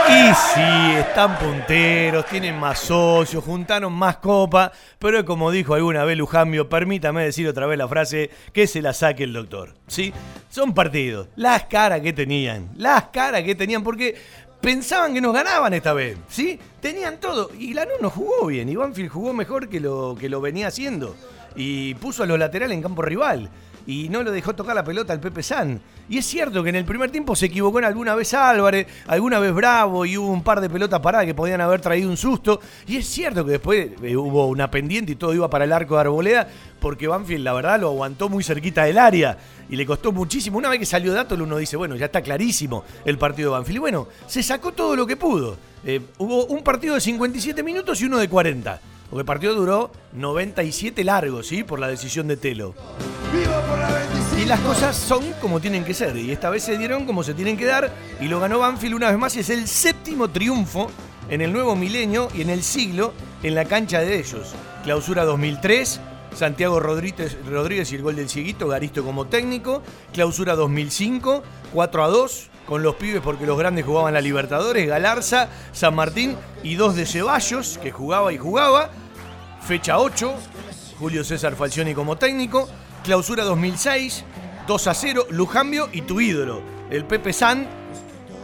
[0.09, 6.17] Y sí, están punteros, tienen más socios, juntaron más copa, pero como dijo alguna vez
[6.17, 9.75] Lujambio, permítame decir otra vez la frase, que se la saque el doctor.
[9.89, 10.13] ¿Sí?
[10.49, 14.15] Son partidos, las caras que tenían, las caras que tenían, porque
[14.61, 16.57] pensaban que nos ganaban esta vez, ¿sí?
[16.81, 20.41] Tenían todo, y Lanús no jugó bien, y Banfield jugó mejor que lo, que lo
[20.41, 21.17] venía haciendo,
[21.57, 23.51] y puso a los laterales en campo rival
[23.88, 25.81] y no lo dejó tocar la pelota al Pepe San.
[26.11, 29.38] Y es cierto que en el primer tiempo se equivocó en alguna vez Álvarez, alguna
[29.38, 32.61] vez Bravo y hubo un par de pelotas paradas que podían haber traído un susto.
[32.87, 35.94] Y es cierto que después eh, hubo una pendiente y todo iba para el arco
[35.94, 36.46] de Arboleda
[36.79, 39.38] porque Banfield la verdad lo aguantó muy cerquita del área
[39.70, 40.59] y le costó muchísimo.
[40.59, 43.77] Una vez que salió dato uno dice, bueno, ya está clarísimo el partido de Banfield.
[43.77, 45.57] Y bueno, se sacó todo lo que pudo.
[45.83, 48.81] Eh, hubo un partido de 57 minutos y uno de 40.
[49.11, 51.64] Porque el partido duró 97 largos, ¿sí?
[51.64, 52.75] Por la decisión de Telo.
[54.40, 56.16] Y las cosas son como tienen que ser.
[56.16, 57.90] Y esta vez se dieron como se tienen que dar.
[58.21, 59.37] Y lo ganó Banfield una vez más.
[59.37, 60.90] Y es el séptimo triunfo
[61.31, 64.55] en el nuevo milenio y en el siglo en la cancha de ellos.
[64.85, 66.01] Clausura 2003.
[66.35, 69.83] Santiago Rodríguez, Rodríguez y el gol del Cieguito, Garisto como técnico.
[70.12, 71.42] Clausura 2005,
[71.73, 76.37] 4 a 2 con los pibes porque los grandes jugaban la Libertadores, Galarza, San Martín
[76.63, 78.91] y dos de Ceballos, que jugaba y jugaba.
[79.67, 80.35] Fecha 8,
[80.99, 82.69] Julio César Falcioni como técnico.
[83.05, 84.25] Clausura 2006,
[84.67, 87.67] 2 a 0, Lujambio y tu ídolo, el Pepe San,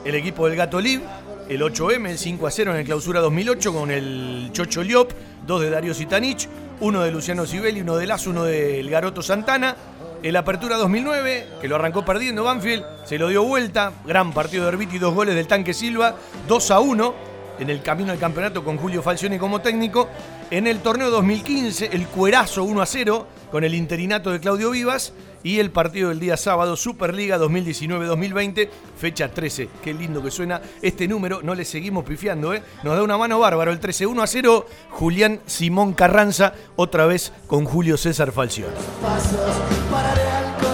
[0.06, 1.02] el equipo del Gato Lib,
[1.50, 5.12] el 8M, el 5 a 0 en el Clausura 2008 con el Chocho Liop,
[5.46, 6.48] dos de Darío Sitanich,
[6.80, 9.76] uno de Luciano Sibeli, uno de Lazo, uno del Garoto Santana.
[10.24, 13.92] El Apertura 2009, que lo arrancó perdiendo Banfield, se lo dio vuelta.
[14.06, 16.16] Gran partido de Herbiti, dos goles del Tanque Silva,
[16.48, 17.14] 2 a 1
[17.58, 20.08] en el camino al campeonato con Julio Falcioni como técnico.
[20.50, 25.12] En el torneo 2015, el cuerazo 1 a 0 con el interinato de Claudio Vivas.
[25.44, 29.68] Y el partido del día sábado, Superliga 2019-2020, fecha 13.
[29.82, 32.62] Qué lindo que suena este número, no le seguimos pifiando, ¿eh?
[32.82, 34.66] Nos da una mano bárbaro el 13, 1 a 0.
[34.88, 38.72] Julián Simón Carranza, otra vez con Julio César Falcioni.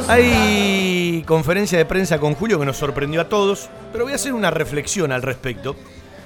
[0.06, 4.34] Hay conferencia de prensa con Julio que nos sorprendió a todos, pero voy a hacer
[4.34, 5.74] una reflexión al respecto.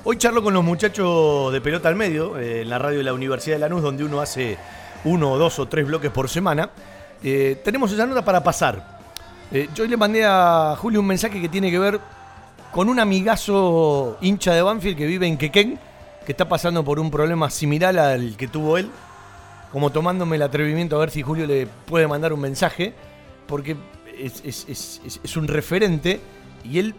[0.05, 3.15] Hoy charlo con los muchachos de Pelota al Medio, eh, en la radio de la
[3.15, 4.59] Universidad de Lanús, donde uno hace
[5.05, 6.69] uno, o dos o tres bloques por semana.
[7.27, 9.01] Eh, tenemos esa nota para pasar.
[9.51, 11.99] Eh, yo le mandé a Julio un mensaje que tiene que ver
[12.71, 15.79] con un amigazo hincha de Banfield que vive en Quequén,
[16.27, 18.91] que está pasando por un problema similar al que tuvo él,
[19.73, 22.93] como tomándome el atrevimiento a ver si Julio le puede mandar un mensaje,
[23.47, 23.75] porque
[24.19, 26.21] es un referente
[26.63, 26.95] y él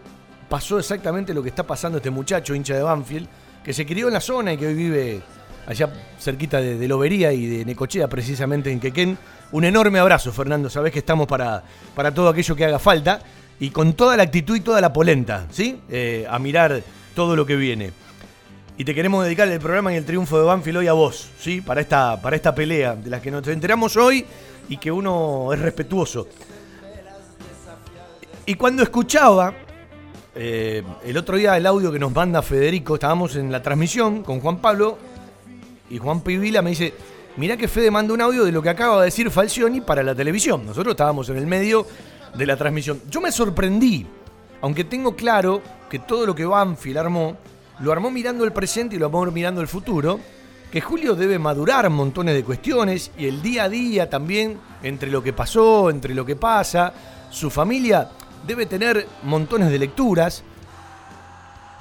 [0.50, 3.28] pasó exactamente lo que está pasando este muchacho, hincha de Banfield,
[3.64, 5.22] que se crió en la zona y que hoy vive
[5.68, 9.18] allá cerquita de, Lobería y de Necochea, precisamente en Quequén.
[9.56, 10.70] Un enorme abrazo, Fernando.
[10.70, 11.64] Sabés que estamos para,
[11.96, 13.22] para todo aquello que haga falta
[13.58, 15.80] y con toda la actitud y toda la polenta, ¿sí?
[15.88, 16.84] Eh, a mirar
[17.16, 17.94] todo lo que viene.
[18.78, 21.62] Y te queremos dedicar el programa y el triunfo de Banfield hoy a vos, ¿sí?
[21.62, 24.26] Para esta, para esta pelea de la que nos enteramos hoy
[24.68, 26.28] y que uno es respetuoso.
[28.46, 29.54] Y cuando escuchaba
[30.36, 34.42] eh, el otro día el audio que nos manda Federico, estábamos en la transmisión con
[34.42, 34.98] Juan Pablo
[35.90, 36.94] y Juan Pivila me dice,
[37.38, 40.16] mirá que Fede manda un audio de lo que acaba de decir Falcioni para la
[40.16, 40.66] televisión.
[40.66, 41.86] Nosotros estábamos en el medio
[42.34, 43.02] de la transmisión.
[43.10, 44.06] Yo me sorprendí,
[44.62, 47.38] aunque tengo claro que todo lo que Banfield armó,
[47.80, 50.20] lo armó mirando el presente y lo armó mirando el futuro,
[50.72, 55.24] que Julio debe madurar montones de cuestiones y el día a día también, entre lo
[55.24, 56.94] que pasó, entre lo que pasa,
[57.30, 58.10] su familia
[58.46, 60.44] debe tener montones de lecturas.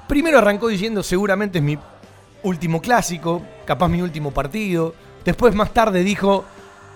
[0.07, 1.79] Primero arrancó diciendo seguramente es mi
[2.43, 4.95] último clásico, capaz mi último partido.
[5.25, 6.45] Después más tarde dijo,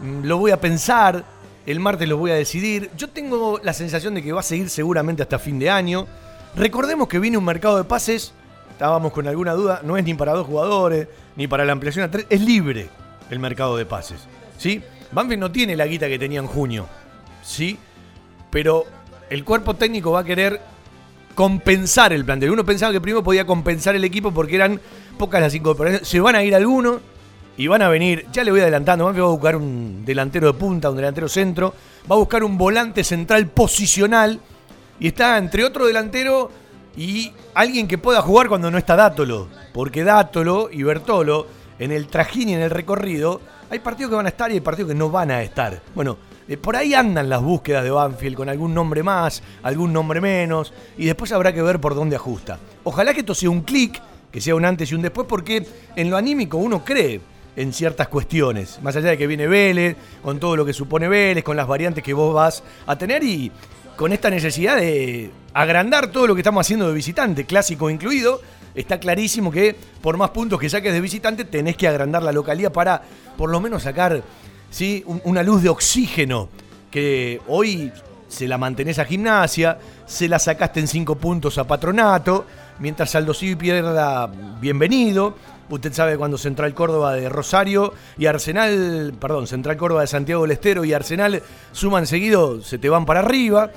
[0.01, 1.25] mm, lo voy a pensar,
[1.67, 2.91] el martes lo voy a decidir.
[2.97, 6.07] Yo tengo la sensación de que va a seguir seguramente hasta fin de año.
[6.57, 8.33] Recordemos que viene un mercado de pases,
[8.71, 12.11] estábamos con alguna duda, no es ni para dos jugadores, ni para la ampliación a
[12.11, 12.88] tres, es libre
[13.31, 14.27] el mercado de pases.
[14.57, 14.83] ¿Sí?
[15.12, 16.87] Banfield no tiene la guita que tenía en junio.
[17.43, 17.79] ¿Sí?
[18.51, 18.85] Pero
[19.31, 20.61] el cuerpo técnico va a querer
[21.35, 22.51] compensar el plantel.
[22.51, 24.81] Uno pensaba que primero podía compensar el equipo porque eran
[25.19, 26.09] pocas las incorporaciones.
[26.09, 27.01] Se van a ir algunos
[27.59, 30.90] y van a venir, ya le voy adelantando, va a buscar un delantero de punta,
[30.90, 31.75] un delantero centro,
[32.11, 34.40] va a buscar un volante central posicional
[35.01, 36.51] y está entre otro delantero
[36.97, 41.49] y alguien que pueda jugar cuando no está Dátolo, porque Dátolo y Bertolo
[41.81, 43.40] en el trajín y en el recorrido
[43.71, 45.83] hay partidos que van a estar y hay partidos que no van a estar.
[45.97, 46.16] Bueno,
[46.47, 50.73] eh, por ahí andan las búsquedas de Banfield con algún nombre más, algún nombre menos,
[50.97, 52.61] y después habrá que ver por dónde ajusta.
[52.85, 55.66] Ojalá que esto sea un clic, que sea un antes y un después, porque
[55.97, 57.21] en lo anímico uno cree
[57.59, 61.42] en ciertas cuestiones, más allá de que viene Vélez, con todo lo que supone Vélez,
[61.42, 63.51] con las variantes que vos vas a tener y,
[63.97, 68.40] con esta necesidad de agrandar todo lo que estamos haciendo de visitante, clásico incluido,
[68.77, 72.71] está clarísimo que por más puntos que saques de visitante tenés que agrandar la localidad
[72.71, 73.03] para
[73.37, 74.23] por lo menos sacar
[74.71, 75.03] ¿sí?
[75.07, 76.49] un- una luz de oxígeno
[76.92, 77.90] que hoy
[78.29, 82.47] se la mantenés a gimnasia, se la sacaste en cinco puntos a patronato,
[82.79, 84.29] mientras Aldo pierda
[84.61, 85.35] bienvenido.
[85.70, 90.52] Usted sabe cuando Central Córdoba de Rosario y Arsenal, perdón, Central Córdoba de Santiago del
[90.52, 93.70] Estero y Arsenal suman seguido, se te van para arriba.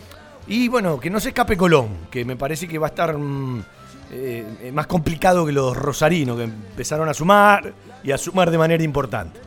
[0.47, 3.63] Y bueno, que no se escape Colón, que me parece que va a estar mm,
[4.12, 7.73] eh, eh, más complicado que los rosarinos, que empezaron a sumar
[8.04, 9.39] y a sumar de manera importante.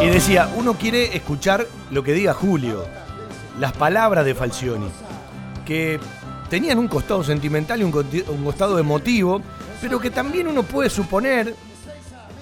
[0.00, 2.84] Y decía, uno quiere escuchar lo que diga Julio,
[3.58, 4.88] las palabras de Falcioni,
[5.64, 6.00] que
[6.52, 7.90] tenían un costado sentimental y un,
[8.44, 9.40] costado emotivo,
[9.80, 11.54] pero que también uno puede suponer,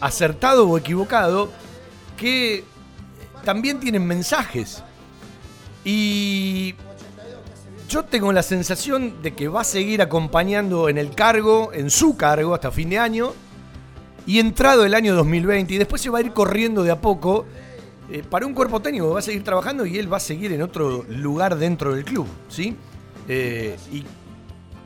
[0.00, 1.48] acertado o equivocado,
[2.16, 2.64] que
[3.44, 4.82] también tienen mensajes.
[5.84, 6.74] Y
[7.88, 12.16] yo tengo la sensación de que va a seguir acompañando en el cargo, en su
[12.16, 13.32] cargo, hasta fin de año.
[14.26, 17.46] Y entrado el año 2020, y después se va a ir corriendo de a poco
[18.10, 20.62] eh, para un cuerpo técnico va a seguir trabajando y él va a seguir en
[20.62, 22.76] otro lugar dentro del club, ¿sí?
[23.32, 24.04] Eh, y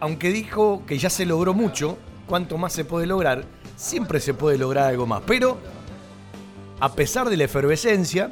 [0.01, 4.59] aunque dijo que ya se logró mucho, cuanto más se puede lograr, siempre se puede
[4.59, 5.23] lograr algo más.
[5.27, 5.57] Pero,
[6.79, 8.31] a pesar de la efervescencia,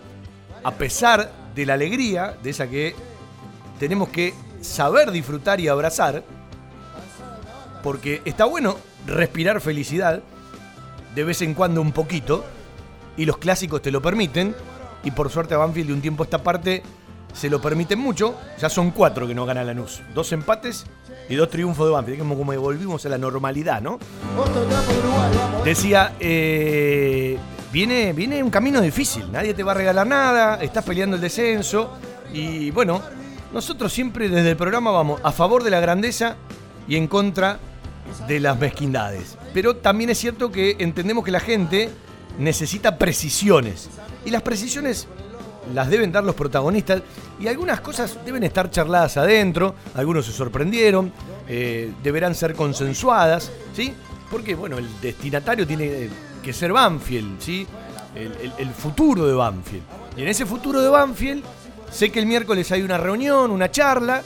[0.63, 2.95] a pesar de la alegría, de esa que
[3.79, 6.23] tenemos que saber disfrutar y abrazar,
[7.83, 10.23] porque está bueno respirar felicidad,
[11.15, 12.45] de vez en cuando un poquito,
[13.17, 14.55] y los clásicos te lo permiten,
[15.05, 16.83] y por suerte a Banfield de un tiempo a esta parte
[17.33, 20.85] se lo permiten mucho, ya son cuatro que no gana Lanús, dos empates
[21.29, 23.99] y dos triunfos de Banfield, como, como volvimos a la normalidad, ¿no?
[25.65, 27.39] Decía, eh,
[27.73, 31.93] viene, viene un camino difícil, nadie te va a regalar nada, estás peleando el descenso.
[32.33, 33.03] Y bueno,
[33.53, 36.37] nosotros siempre desde el programa vamos a favor de la grandeza
[36.89, 37.59] y en contra
[38.27, 39.39] de las mezquindades.
[39.55, 41.91] Pero también es cierto que entendemos que la gente
[42.39, 43.89] necesita precisiones.
[44.25, 45.09] Y las precisiones
[45.75, 47.03] las deben dar los protagonistas
[47.41, 51.13] y algunas cosas deben estar charladas adentro, algunos se sorprendieron,
[51.49, 53.93] eh, deberán ser consensuadas, ¿sí?
[54.31, 56.09] Porque, bueno, el destinatario tiene
[56.43, 57.67] que ser Banfield, ¿sí?
[58.15, 59.83] El, futuro de Banfield.
[60.17, 61.43] Y en ese futuro de Banfield,
[61.91, 64.23] sé que el miércoles hay una reunión, una charla,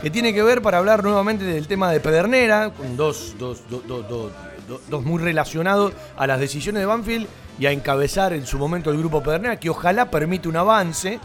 [0.00, 3.82] que tiene que ver para hablar nuevamente del tema de Pedernera, con dos, dos, dos,
[3.86, 4.32] dos, dos-
[4.68, 7.26] dos- dos muy relacionados a las decisiones de Banfield
[7.58, 11.18] y a encabezar en su momento el grupo Pedernera, que ojalá permite un avance,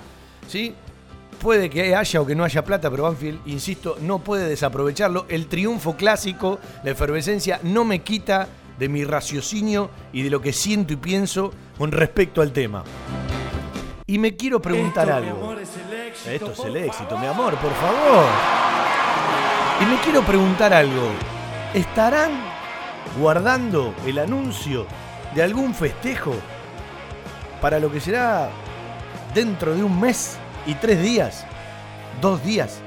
[0.48, 0.74] ¿sí?
[1.41, 5.26] Puede que haya o que no haya plata, pero Banfield, insisto, no puede desaprovecharlo.
[5.28, 10.54] El triunfo clásico, la efervescencia, no me quita de mi raciocinio y de lo que
[10.54, 12.84] siento y pienso con respecto al tema.
[14.06, 15.56] Y me quiero preguntar algo.
[16.28, 18.26] Esto es el éxito, mi amor, por favor.
[19.82, 21.10] Y me quiero preguntar algo.
[21.74, 22.32] ¿Estarán
[23.20, 24.86] guardando el anuncio
[25.36, 26.34] de algún festejo
[27.62, 28.50] para lo que será
[29.34, 31.46] dentro de un mes y tres días?
[32.22, 32.80] Dos días.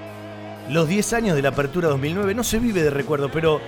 [0.69, 2.35] Los 10 años de la apertura 2009.
[2.35, 3.61] No se vive de recuerdo, pero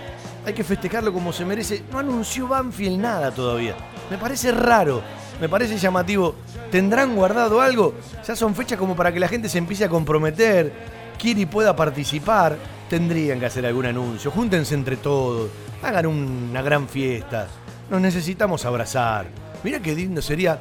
[0.44, 1.82] hay que festejarlo como se merece.
[1.90, 3.74] No anunció Banfield nada todavía.
[4.10, 5.02] Me parece raro.
[5.40, 6.34] Me parece llamativo.
[6.70, 7.94] ¿Tendrán guardado algo?
[8.26, 10.96] Ya son fechas como para que la gente se empiece a comprometer.
[11.22, 12.56] Y pueda participar.
[12.88, 14.30] Tendrían que hacer algún anuncio.
[14.30, 15.50] Júntense entre todos.
[15.82, 17.48] Hagan una gran fiesta.
[17.90, 19.26] Nos necesitamos abrazar.
[19.62, 20.58] Mira qué lindo sería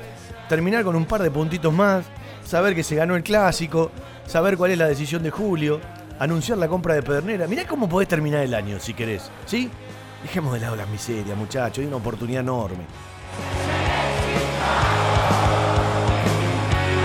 [0.47, 2.05] terminar con un par de puntitos más.
[2.45, 3.91] Saber que se ganó el clásico.
[4.27, 5.81] Saber cuál es la decisión de Julio.
[6.19, 7.47] Anunciar la compra de Pedernera.
[7.47, 9.29] Mirá cómo podés terminar el año si querés.
[9.45, 9.69] ¿Sí?
[10.21, 11.79] Dejemos de lado las miserias, muchachos.
[11.79, 12.85] Hay una oportunidad enorme.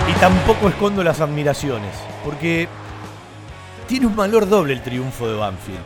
[0.08, 2.68] Y tampoco escondo las admiraciones, porque
[3.86, 5.80] tiene un valor doble el triunfo de Banfield.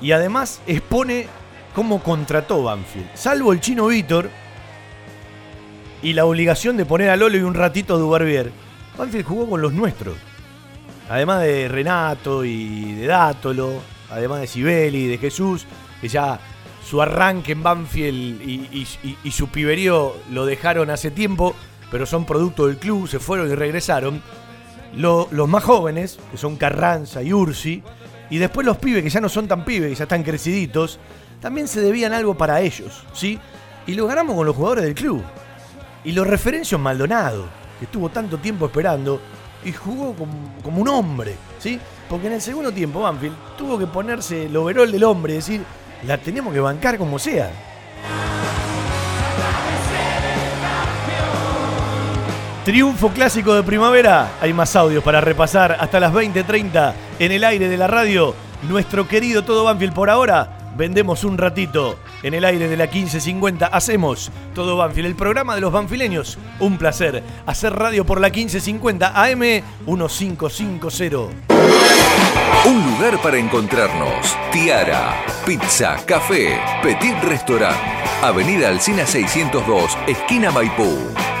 [0.00, 1.26] Y además expone
[1.76, 3.10] cómo contrató Banfield.
[3.14, 4.30] Salvo el chino Víctor
[6.02, 8.50] y la obligación de poner a Lolo y un ratito de Uberbier,
[8.96, 10.16] Banfield jugó con los nuestros.
[11.10, 13.74] Además de Renato y de Dátolo,
[14.10, 15.66] además de Sibeli, de Jesús,
[16.00, 16.40] que ya
[16.82, 21.54] su arranque en Banfield y, y- y- y su piberío lo dejaron hace tiempo,
[21.90, 24.22] pero son producto del club, se fueron y regresaron.
[24.94, 27.82] Lo- los más jóvenes, que son Carranza y Ursi,
[28.30, 30.98] y después los pibes, que ya no son tan pibes, ya están creciditos,
[31.40, 33.38] también se debían algo para ellos, ¿sí?
[33.86, 35.22] Y lo ganamos con los jugadores del club.
[36.04, 37.46] Y lo referencio en Maldonado,
[37.78, 39.20] que estuvo tanto tiempo esperando
[39.64, 40.32] y jugó como,
[40.62, 41.80] como un hombre, ¿sí?
[42.08, 45.62] Porque en el segundo tiempo Banfield tuvo que ponerse el overol del hombre y decir,
[46.06, 47.50] la tenemos que bancar como sea.
[52.64, 54.32] Triunfo clásico de primavera.
[54.40, 58.34] Hay más audios para repasar hasta las 20:30 en el aire de la radio.
[58.68, 60.65] Nuestro querido Todo Banfield por ahora.
[60.76, 63.66] Vendemos un ratito en el aire de la 1550.
[63.66, 66.38] Hacemos Todo Banfield, el programa de los banfileños.
[66.60, 69.40] Un placer hacer radio por la 1550 AM
[69.86, 71.16] 1550.
[72.66, 74.36] Un lugar para encontrarnos.
[74.52, 77.76] Tiara, pizza, café, petit restaurant.
[78.22, 80.98] Avenida Alcina 602, esquina Maipú.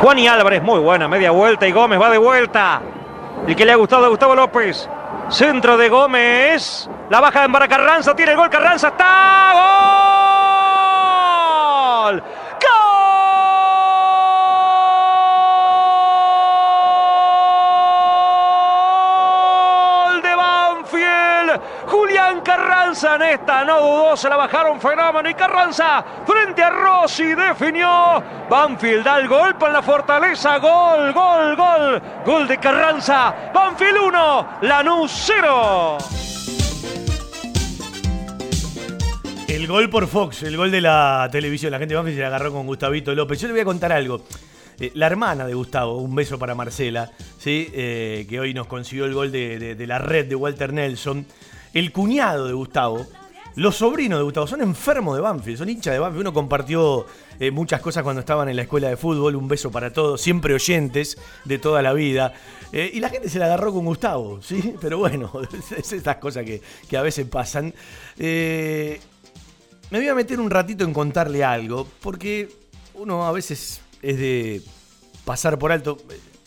[0.00, 2.80] Juan y Álvarez, muy buena, media vuelta y Gómez va de vuelta.
[3.46, 4.88] El que le ha gustado a Gustavo López.
[5.28, 6.88] Centro de Gómez.
[7.10, 9.52] La baja en para Carranza, tiene el gol Carranza, está.
[12.04, 12.22] Gol
[22.88, 28.22] Carranza en esta no dudó, se la bajaron fenómeno y Carranza frente a Rossi definió.
[28.48, 33.50] Banfield da el golpe en la fortaleza, gol, gol, gol, gol de Carranza.
[33.52, 35.98] Banfield 1, Lanús 0.
[39.48, 41.70] El gol por Fox, el gol de la televisión.
[41.70, 43.38] La gente de Banfield se la agarró con Gustavito López.
[43.38, 44.22] Yo le voy a contar algo.
[44.80, 47.68] Eh, la hermana de Gustavo, un beso para Marcela, ¿sí?
[47.72, 51.26] Eh, que hoy nos consiguió el gol de, la red de Walter Nelson.
[51.72, 53.06] El cuñado de Gustavo,
[53.56, 56.20] los sobrinos de Gustavo, son enfermos de Banfield, son hinchas de Banfield.
[56.20, 57.06] Uno compartió
[57.40, 59.36] eh, muchas cosas cuando estaban en la escuela de fútbol.
[59.36, 62.32] Un beso para todos, siempre oyentes de toda la vida.
[62.72, 64.74] Eh, y la gente se la agarró con Gustavo, ¿sí?
[64.80, 65.32] Pero bueno,
[65.76, 67.74] es estas cosas que, que a veces pasan.
[68.18, 69.00] Eh,
[69.90, 72.48] me voy a meter un ratito en contarle algo, porque
[72.94, 74.62] uno a veces es de
[75.24, 75.98] pasar por alto.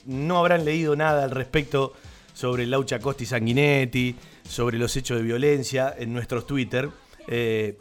[0.06, 1.94] No habrán leído nada al respecto
[2.34, 4.16] sobre Laucha Costa y Sanguinetti,
[4.52, 6.90] sobre los hechos de violencia en nuestros Twitter.
[7.28, 7.80] Eh,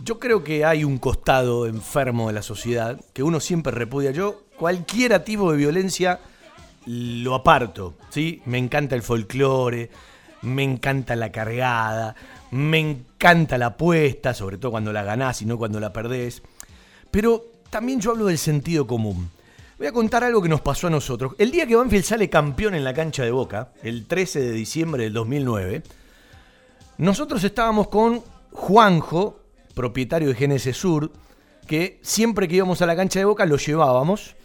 [0.00, 4.10] yo creo que hay un costado enfermo de la sociedad que uno siempre repudia.
[4.10, 6.20] Yo, cualquier tipo de violencia
[6.84, 8.42] lo aparto, ¿sí?
[8.44, 9.88] Me encanta el folclore,
[10.42, 12.14] me encanta la cargada,
[12.50, 16.42] me encanta la apuesta, sobre todo cuando la ganás y no cuando la perdés.
[17.10, 19.30] Pero también yo hablo del sentido común.
[19.76, 21.34] Voy a contar algo que nos pasó a nosotros.
[21.36, 25.02] El día que Banfield sale campeón en la cancha de Boca, el 13 de diciembre
[25.02, 25.82] del 2009,
[26.98, 28.22] nosotros estábamos con
[28.52, 29.40] Juanjo,
[29.74, 31.10] propietario de GNS Sur,
[31.66, 34.36] que siempre que íbamos a la cancha de Boca lo llevábamos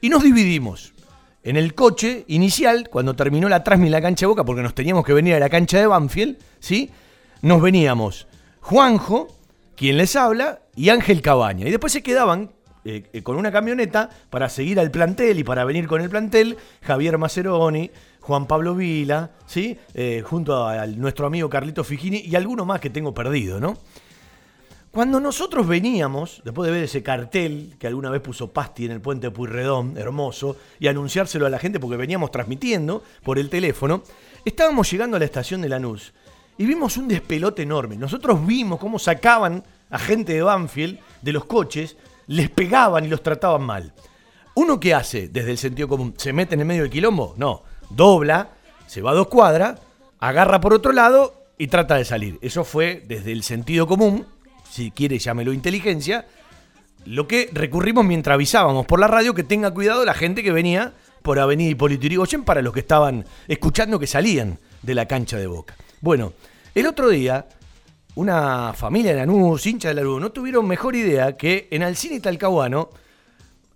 [0.00, 0.94] y nos dividimos.
[1.42, 4.74] En el coche inicial, cuando terminó la Trasmi en la cancha de Boca, porque nos
[4.74, 6.90] teníamos que venir a la cancha de Banfield, ¿sí?
[7.42, 8.26] Nos veníamos
[8.62, 9.28] Juanjo,
[9.76, 11.68] quien les habla, y Ángel Cabaña.
[11.68, 12.52] Y después se quedaban
[12.88, 16.56] eh, eh, con una camioneta para seguir al plantel y para venir con el plantel
[16.80, 19.76] Javier Maceroni, Juan Pablo Vila, ¿sí?
[19.92, 23.76] Eh, junto a, nuestro amigo Carlito Figini y alguno más que tengo perdido, ¿no?
[24.90, 29.02] Cuando nosotros veníamos, después de ver ese cartel que alguna vez puso Pasti en el
[29.02, 34.02] puente Puyredón, hermoso, y anunciárselo a la gente porque veníamos transmitiendo por el teléfono,
[34.46, 36.14] estábamos llegando a la estación de Lanús
[36.56, 37.98] y vimos un despelote enorme.
[37.98, 41.96] Nosotros vimos cómo sacaban a gente de Banfield de los coches,
[42.28, 43.92] les pegaban y los trataban mal.
[44.54, 46.14] ¿Uno qué hace desde el sentido común?
[46.16, 47.34] ¿Se mete en el medio del quilombo?
[47.36, 48.50] No, dobla,
[48.86, 49.80] se va a dos cuadras,
[50.20, 52.38] agarra por otro lado y trata de salir.
[52.42, 54.26] Eso fue desde el sentido común,
[54.70, 56.26] si quiere llámelo inteligencia,
[57.04, 60.92] lo que recurrimos mientras avisábamos por la radio que tenga cuidado la gente que venía
[61.22, 65.46] por Avenida Hipólito Yrigoyen para los que estaban escuchando que salían de la cancha de
[65.46, 65.76] Boca.
[66.00, 66.32] Bueno,
[66.74, 67.46] el otro día,
[68.18, 72.90] una familia de Lanús, hincha de Lanús, no tuvieron mejor idea que en Alcine Talcahuano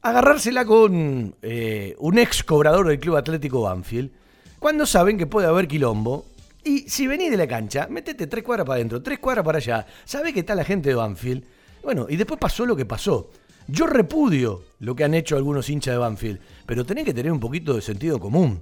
[0.03, 4.11] agarrársela con eh, un ex cobrador del Club Atlético Banfield,
[4.59, 6.27] cuando saben que puede haber quilombo.
[6.65, 9.87] Y si venís de la cancha, metete tres cuadras para adentro, tres cuadras para allá.
[10.05, 11.45] ¿Sabés que está la gente de Banfield?
[11.85, 13.31] Bueno, y después pasó lo que pasó.
[13.69, 17.39] Yo repudio lo que han hecho algunos hinchas de Banfield, pero tenés que tener un
[17.39, 18.61] poquito de sentido común.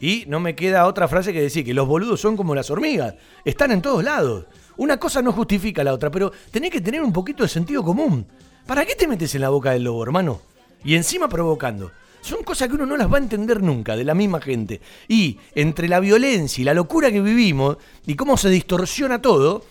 [0.00, 3.14] Y no me queda otra frase que decir, que los boludos son como las hormigas,
[3.42, 4.44] están en todos lados.
[4.76, 8.26] Una cosa no justifica la otra, pero tenés que tener un poquito de sentido común.
[8.66, 10.40] ¿Para qué te metes en la boca del lobo, hermano?
[10.84, 11.92] Y encima provocando.
[12.20, 14.80] Son cosas que uno no las va a entender nunca de la misma gente.
[15.08, 19.64] Y entre la violencia y la locura que vivimos y cómo se distorsiona todo,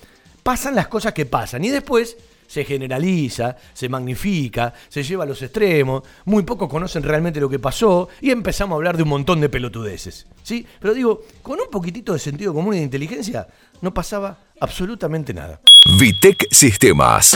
[0.44, 1.66] pasan las cosas que pasan.
[1.66, 2.16] Y después
[2.54, 7.58] se generaliza, se magnifica, se lleva a los extremos, muy pocos conocen realmente lo que
[7.58, 10.28] pasó y empezamos a hablar de un montón de pelotudeces.
[10.44, 10.64] ¿sí?
[10.80, 13.48] Pero digo, con un poquitito de sentido común y de inteligencia
[13.82, 15.62] no pasaba absolutamente nada.
[16.00, 17.36] Vitec Sistemas.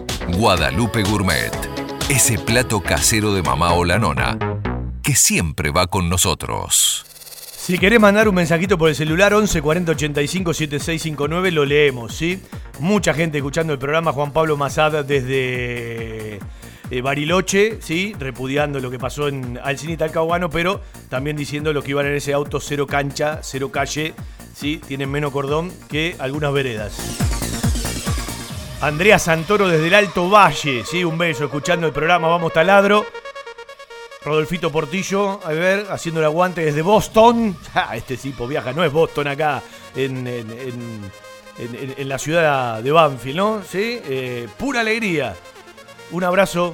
[0.29, 1.51] Guadalupe Gourmet.
[2.09, 4.37] Ese plato casero de mamá o la nona
[5.03, 7.05] que siempre va con nosotros.
[7.57, 12.41] Si querés mandar un mensajito por el celular 11 40 85 7659 lo leemos, ¿sí?
[12.79, 16.39] Mucha gente escuchando el programa, Juan Pablo Mazada desde
[16.89, 18.15] eh, Bariloche, ¿sí?
[18.19, 22.15] Repudiando lo que pasó en Alcine y Talcahuano, pero también diciendo lo que iban en
[22.15, 24.13] ese auto cero cancha, cero calle,
[24.55, 24.81] ¿sí?
[24.87, 27.50] Tienen menos cordón que algunas veredas.
[28.81, 31.03] Andrea Santoro desde el Alto Valle, ¿sí?
[31.03, 33.05] Un beso, escuchando el programa Vamos Taladro.
[34.23, 37.55] Rodolfito Portillo, a ver, haciendo el aguante desde Boston.
[37.75, 39.61] Ah, este tipo viaja, no es Boston acá,
[39.95, 41.11] en, en-
[41.57, 43.61] en- la ciudad de Banfield, ¿no?
[43.69, 45.35] Sí, eh, pura alegría.
[46.11, 46.73] Un abrazo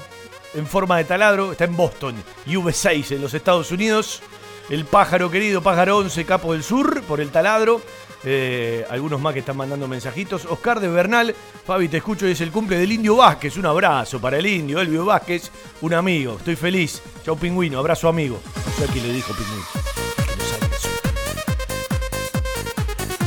[0.54, 4.22] en forma de taladro, está en Boston, UV6 en los Estados Unidos.
[4.70, 7.82] El pájaro querido, pájaro 11, capo del sur, por el taladro.
[8.24, 10.46] Eh, algunos más que están mandando mensajitos.
[10.46, 13.58] Oscar de Bernal, Fabi, te escucho, y es el cumple del Indio Vázquez.
[13.58, 15.52] Un abrazo para el Indio, Elvio Vázquez,
[15.82, 16.36] un amigo.
[16.38, 17.02] Estoy feliz.
[17.26, 18.40] Chau, pingüino, abrazo amigo.
[18.56, 19.66] No sé le dijo pingüino.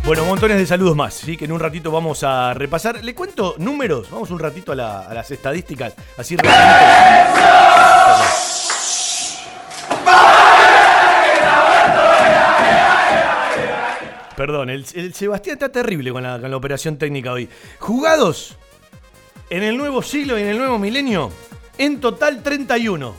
[0.05, 1.37] Bueno, montones de saludos más, ¿sí?
[1.37, 3.05] que en un ratito vamos a repasar.
[3.05, 6.37] Le cuento números, vamos un ratito a, la- a las estadísticas, así.
[14.41, 17.47] Perdón, el, Sebastián está terrible con la, con la operación técnica hoy.
[17.79, 18.57] Jugados
[19.51, 21.31] en el nuevo siglo y en el nuevo milenio,
[21.77, 23.15] en total 31.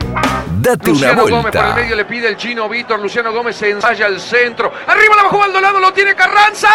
[0.61, 1.75] Date Luciano una Gómez por el vuelta.
[1.75, 2.99] medio le pide el chino Víctor.
[2.99, 4.71] Luciano Gómez se ensaya al centro.
[4.87, 6.69] Arriba la bajó Maldonado, lo tiene Carranza.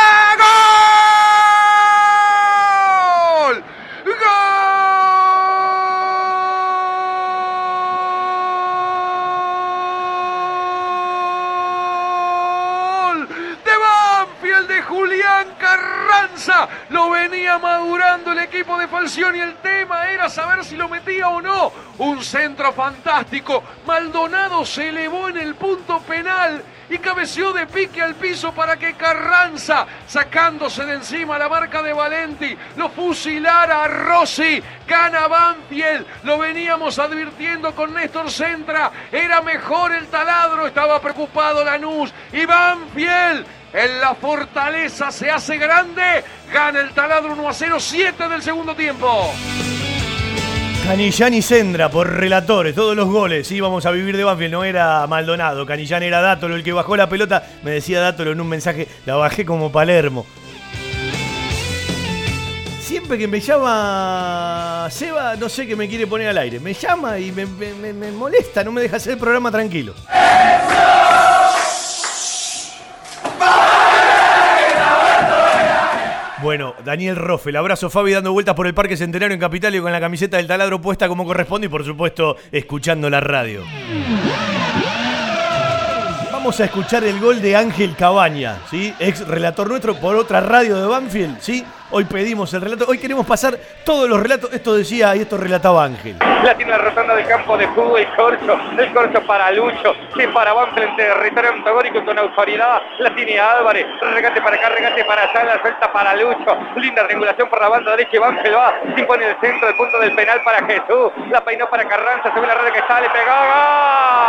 [3.47, 3.63] ¡Gol!
[13.07, 13.29] ¡Gol!
[13.65, 15.47] De Banfield de Julián
[16.91, 19.41] Lo venía madurando el equipo de Falcioni.
[19.41, 21.73] El tema era saber si lo metía o no.
[21.99, 23.63] Un centro fantástico.
[23.87, 28.95] Maldonado se elevó en el punto penal y cabeció de pique al piso para que
[28.95, 34.63] Carranza, sacándose de encima la marca de Valenti, lo fusilara a Rossi.
[34.87, 38.93] Gana Banfield, lo veníamos advirtiendo con Néstor Centra.
[39.11, 42.13] Era mejor el taladro, estaba preocupado Lanús.
[42.33, 46.25] Y Banfield en la fortaleza se hace grande.
[46.53, 49.33] Gana el taladro 1 a 0, 7 del segundo tiempo.
[50.87, 53.51] Canillán y Sendra por relatores, todos los goles.
[53.51, 55.67] Íbamos a vivir de Banfield, no era Maldonado.
[55.67, 57.43] Canillán era Dátolo el que bajó la pelota.
[57.65, 60.25] Me decía Dátolo en un mensaje, la bajé como Palermo.
[62.81, 66.61] Siempre que me llama Seba, no sé qué me quiere poner al aire.
[66.61, 69.93] Me llama y me, me- me- me molesta, no me deja hacer el programa tranquilo.
[76.47, 79.91] Bueno, Daniel Roffel, abrazo Fabi dando vueltas por el Parque Centenario en Capital y con
[79.91, 83.65] la camiseta del taladro puesta como corresponde y por supuesto escuchando la radio.
[86.31, 88.95] Vamos a escuchar el gol de Ángel Cabaña, ¿sí?
[89.01, 91.41] ex relator nuestro por otra radio de Banfield.
[91.41, 91.65] ¿sí?
[91.89, 94.53] Hoy pedimos el relato, hoy queremos pasar todos los relatos.
[94.53, 96.17] Esto decía y esto relataba Ángel.
[96.43, 100.27] La tiene la rotonda del campo de fútbol, el corcho, el corcho para Lucho, que
[100.29, 105.23] para Banfield en territorio antagónico con autoridad, la tiene Álvarez, regate para acá, regate para
[105.23, 109.01] allá, la suelta para Lucho, linda triangulación por la banda derecha y Banfield va, se
[109.01, 112.47] impone el centro, el punto del penal para Jesús, la peinó para Carranza, se ve
[112.49, 114.27] la red que sale, pegada.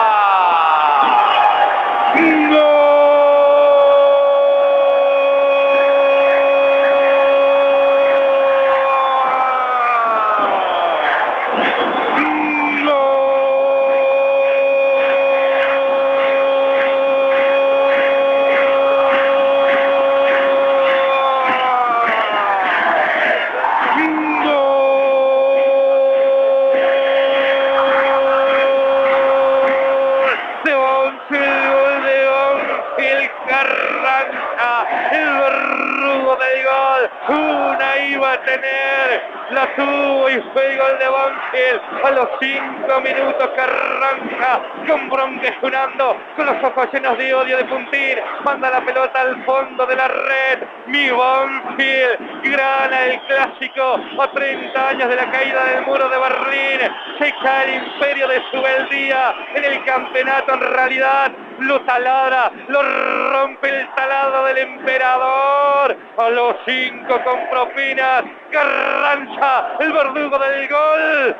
[30.63, 39.75] de Banfield, gol de Banfield, Carranza, el verrugo del gol, una iba a tener, la
[39.75, 46.17] tuvo y fue el gol de Banfield, a los cinco minutos Carranza, con bronca sonando,
[46.35, 50.07] con los ojos llenos de odio de puntir, manda la pelota al fondo de la
[50.07, 56.17] red, mi Banfield, gana el clásico, a 30 años de la caída del muro de
[56.19, 61.31] Berlín, se cae el imperio de su beldía en el campeonato en realidad.
[61.59, 62.83] Lo taladra, lo
[63.31, 65.97] rompe el taladro del emperador.
[66.17, 71.35] A los cinco con propinas Carranza, el verdugo del gol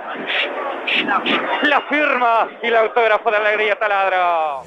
[1.64, 4.64] la firma y el autógrafo de alegría taladro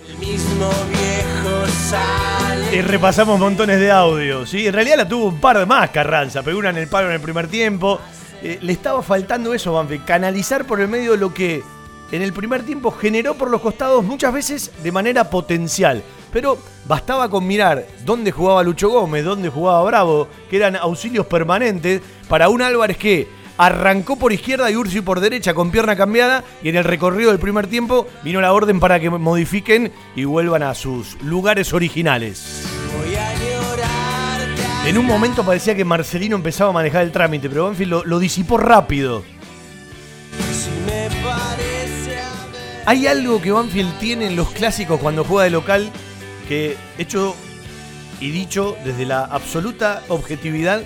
[2.72, 4.66] Y repasamos montones de audio, ¿sí?
[4.66, 7.14] En realidad la tuvo un par de más Carranza, pegó una en el palo en
[7.14, 8.00] el primer tiempo.
[8.42, 11.62] Eh, le estaba faltando eso, Banfield, canalizar por el medio lo que
[12.12, 16.02] en el primer tiempo generó por los costados muchas veces de manera potencial.
[16.32, 22.02] Pero bastaba con mirar dónde jugaba Lucho Gómez, dónde jugaba Bravo, que eran auxilios permanentes
[22.28, 26.70] para un Álvarez que arrancó por izquierda y Ursi por derecha con pierna cambiada y
[26.70, 30.74] en el recorrido del primer tiempo vino la orden para que modifiquen y vuelvan a
[30.74, 32.64] sus lugares originales.
[34.86, 38.18] En un momento parecía que Marcelino empezaba a manejar el trámite, pero Banfield lo, lo
[38.18, 39.24] disipó rápido.
[42.86, 45.90] Hay algo que Banfield tiene en los clásicos cuando juega de local
[46.48, 47.36] que, hecho
[48.20, 50.82] y dicho desde la absoluta objetividad,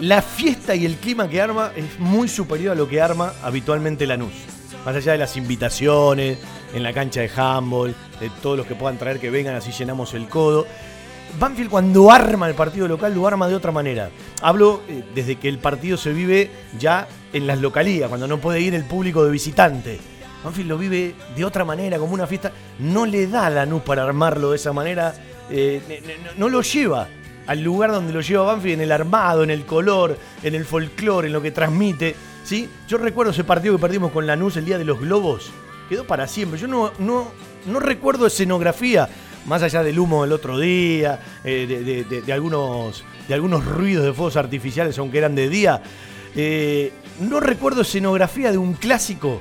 [0.00, 4.06] la fiesta y el clima que arma es muy superior a lo que arma habitualmente
[4.06, 4.34] Lanús.
[4.84, 6.38] Más allá de las invitaciones,
[6.74, 10.14] en la cancha de handball, de todos los que puedan traer que vengan, así llenamos
[10.14, 10.66] el codo.
[11.40, 14.10] Banfield cuando arma el partido local lo arma de otra manera.
[14.42, 18.60] Hablo eh, desde que el partido se vive ya en las localías, cuando no puede
[18.60, 19.98] ir el público de visitante.
[20.44, 22.52] Banfield lo vive de otra manera, como una fiesta.
[22.78, 25.14] No le da a Lanús para armarlo de esa manera.
[25.50, 25.80] eh,
[26.36, 27.08] no, no lo lleva
[27.46, 31.28] al lugar donde lo lleva Banfield, en el armado, en el color, en el folclore,
[31.28, 32.14] en lo que transmite.
[32.44, 32.68] ¿sí?
[32.88, 35.50] Yo recuerdo ese partido que perdimos con Lanús el día de los globos.
[35.88, 36.58] Quedó para siempre.
[36.58, 37.30] Yo no, no,
[37.66, 39.08] no recuerdo escenografía,
[39.46, 44.36] más allá del humo del otro día, eh, de, algunos, de algunos ruidos de fuegos
[44.36, 45.82] artificiales, aunque eran de día.
[46.34, 49.40] Eh, no recuerdo escenografía de un clásico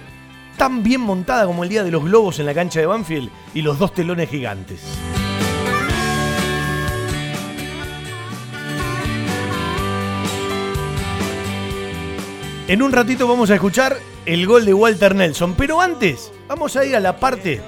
[0.57, 3.61] tan bien montada como el día de los globos en la cancha de Banfield y
[3.61, 4.81] los dos telones gigantes.
[12.67, 13.95] En un ratito vamos a escuchar
[14.25, 17.61] el gol de Walter Nelson, pero antes vamos a ir a la parte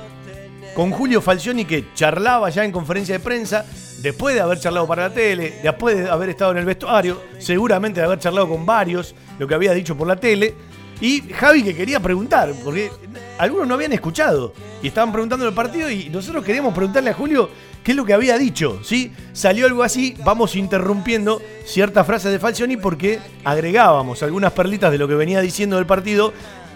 [0.74, 3.64] con Julio Falcioni que charlaba ya en conferencia de prensa,
[4.02, 8.00] después de haber charlado para la tele, después de haber estado en el vestuario, seguramente
[8.00, 10.56] de haber charlado con varios, lo que había dicho por la tele,
[11.00, 12.90] y Javi que quería preguntar, porque
[13.38, 17.52] algunos no habían escuchado y estaban preguntando el partido y nosotros queríamos preguntarle a Julio
[17.88, 19.14] qué es lo que había dicho, ¿sí?
[19.32, 25.08] Salió algo así, vamos interrumpiendo ciertas frases de Falcioni porque agregábamos algunas perlitas de lo
[25.08, 26.34] que venía diciendo del partido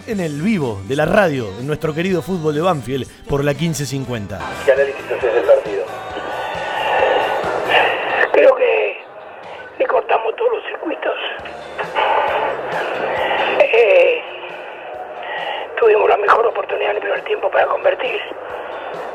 [0.08, 4.40] en el vivo de la radio, en nuestro querido fútbol de Banfield, por la 1550.
[4.64, 5.84] ¿Qué análisis haces del partido?
[8.32, 8.98] Creo que
[9.80, 11.16] le cortamos todos los circuitos.
[13.60, 14.22] Eh,
[15.78, 18.22] tuvimos la mejor oportunidad en el primer tiempo para convertir,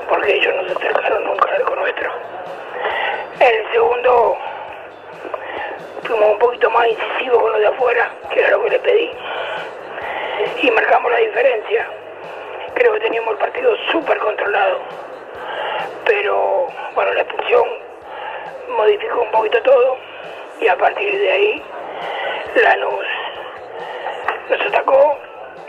[0.08, 2.10] porque ellos no se acercaron nunca al arco nuestro.
[3.40, 4.38] En el segundo
[6.02, 9.10] fuimos un poquito más incisivos con los de afuera, que era lo que le pedí,
[10.62, 11.86] y marcamos la diferencia.
[12.74, 14.78] Creo que teníamos el partido súper controlado,
[16.04, 17.64] pero bueno, la expulsión
[18.76, 19.96] modificó un poquito todo
[20.60, 21.62] y a partir de ahí
[22.62, 23.06] Lanús
[24.50, 25.18] nos atacó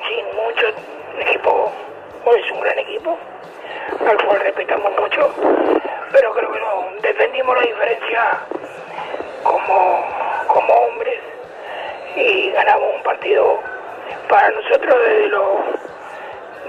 [0.07, 0.67] sin mucho
[1.19, 1.71] equipo
[2.25, 3.17] hoy es un gran equipo
[4.07, 5.34] al cual respetamos mucho
[6.11, 8.39] pero creo que no defendimos la diferencia
[9.43, 10.05] como,
[10.47, 11.20] como hombres
[12.15, 13.59] y ganamos un partido
[14.30, 15.63] para nosotros desde lo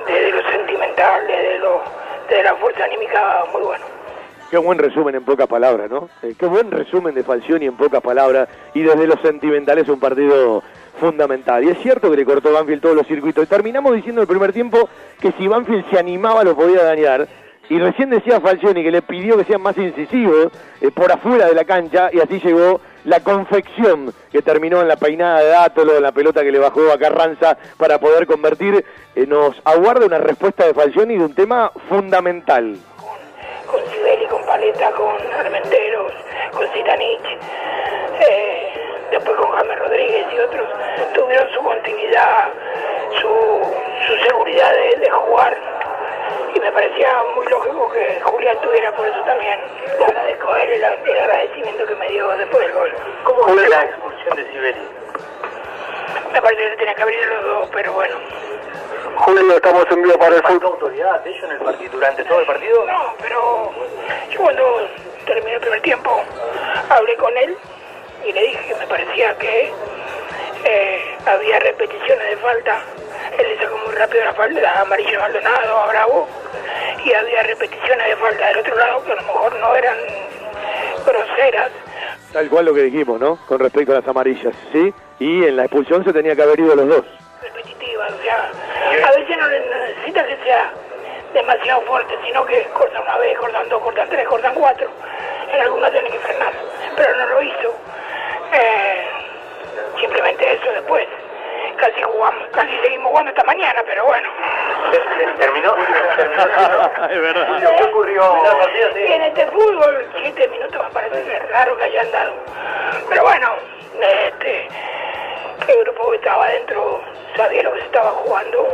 [0.07, 1.82] desde lo sentimental desde lo
[2.28, 3.99] desde la fuerza anímica muy bueno
[4.51, 6.09] Qué buen resumen en pocas palabras, ¿no?
[6.22, 10.01] Eh, qué buen resumen de Falcioni en pocas palabras y desde lo sentimental es un
[10.01, 10.62] partido
[10.99, 11.64] fundamental.
[11.64, 13.44] Y es cierto que le cortó Banfield todos los circuitos.
[13.44, 14.88] Y terminamos diciendo el primer tiempo
[15.20, 17.26] que si Banfield se animaba lo podía dañar.
[17.70, 21.55] Y recién decía Falcioni que le pidió que sean más incisivos eh, por afuera de
[21.55, 26.03] la cancha y así llegó la confección que terminó en la peinada de Dátolo, en
[26.03, 28.84] la pelota que le bajó a Carranza para poder convertir.
[29.14, 32.76] Eh, nos aguarda una respuesta de Falcioni de un tema fundamental.
[33.66, 36.12] con Sibeli, con Paleta, con Armenteros,
[36.53, 37.20] con Zitanich,
[38.30, 38.57] eh,
[39.29, 40.68] después con James Rodríguez y otros,
[41.14, 42.49] tuvieron su continuidad,
[43.20, 43.74] su,
[44.07, 45.57] su seguridad de, de jugar.
[46.55, 49.61] Y me parecía muy lógico que Julián tuviera por eso también.
[49.99, 52.95] Le agradezco a él el, el agradecimiento que me dio después del gol.
[53.24, 54.81] ¿Cómo fue la expulsión de Sibeli?
[56.33, 58.16] Me parece que tenía que abrir los dos, pero bueno.
[59.16, 60.72] Julio, estamos en vivo para el fútbol.
[60.72, 62.85] autoridad de ellos en el partido, durante todo el partido?
[62.87, 63.72] No, pero
[64.31, 64.89] yo cuando
[65.26, 66.22] terminé el primer tiempo
[66.89, 67.57] hablé con él
[68.26, 69.72] y le dije que me parecía que
[70.64, 72.80] eh, había repeticiones de falta.
[73.38, 76.28] Él le sacó muy rápido la falta Amarillo Maldonado, a Bravo,
[77.04, 79.96] y había repeticiones de falta del otro lado que a lo mejor no eran
[81.06, 81.70] groseras.
[82.32, 83.38] Tal cual lo que dijimos, ¿no?
[83.46, 84.92] Con respecto a las amarillas, ¿sí?
[85.18, 87.04] Y en la expulsión se tenía que haber ido los dos.
[87.42, 88.50] repetitivas, o sea,
[89.06, 90.72] a veces no necesita que sea
[91.32, 94.88] demasiado fuerte, sino que cortan una vez, cortan dos, cortan tres, cortan cuatro.
[95.52, 96.52] En algunas tienen que frenar,
[96.96, 97.74] pero no lo hizo.
[98.53, 99.07] Eh,
[100.01, 101.07] simplemente eso después.
[101.76, 104.28] Casi jugamos, casi seguimos jugando esta mañana, pero bueno.
[105.38, 105.76] ¿Terminó?
[107.11, 107.76] es verdad.
[107.76, 108.42] ¿Qué ocurrió?
[108.96, 112.32] Y en este fútbol, siete minutos me parece raro que hayan dado.
[113.09, 113.55] Pero bueno,
[114.01, 114.68] este,
[115.68, 117.01] el grupo que estaba adentro
[117.36, 118.68] sabía lo que se estaba jugando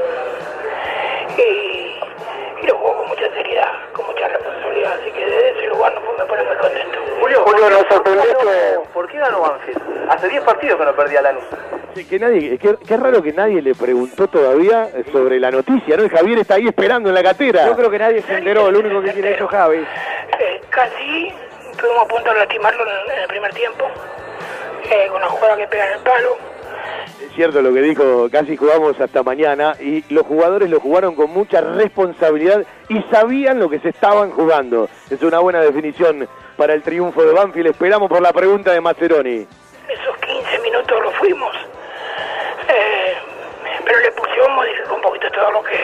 [1.36, 1.83] y,
[2.64, 4.92] y lo jugó con mucha seriedad, con mucha responsabilidad.
[5.00, 6.98] Así que desde ese lugar no me pone muy contento.
[7.20, 8.36] Julio, Julio, nos sorprendiste.
[8.92, 10.10] ¿Por qué ganó Banfield?
[10.10, 11.44] Hace 10 partidos que no perdía Lanús.
[11.94, 16.02] Sí, que nadie, qué, qué raro que nadie le preguntó todavía sobre la noticia, ¿no?
[16.02, 17.66] El Javier está ahí esperando en la catera.
[17.66, 19.78] Yo creo que nadie se enteró, lo único que tiene hecho Javi.
[19.78, 21.32] Eh, casi
[21.70, 23.84] estuvimos a punto de lastimarlo en, en el primer tiempo,
[24.90, 26.36] eh, con una jugada que pega en el palo.
[27.20, 31.30] Es cierto lo que dijo, casi jugamos hasta mañana y los jugadores lo jugaron con
[31.30, 34.88] mucha responsabilidad y sabían lo que se estaban jugando.
[35.10, 37.68] Es una buena definición para el triunfo de Banfield.
[37.68, 39.46] Esperamos por la pregunta de Maceroni.
[39.88, 41.54] Esos 15 minutos lo fuimos.
[42.68, 43.14] Eh,
[43.84, 45.78] pero expulsión modificó un poquito todo lo que,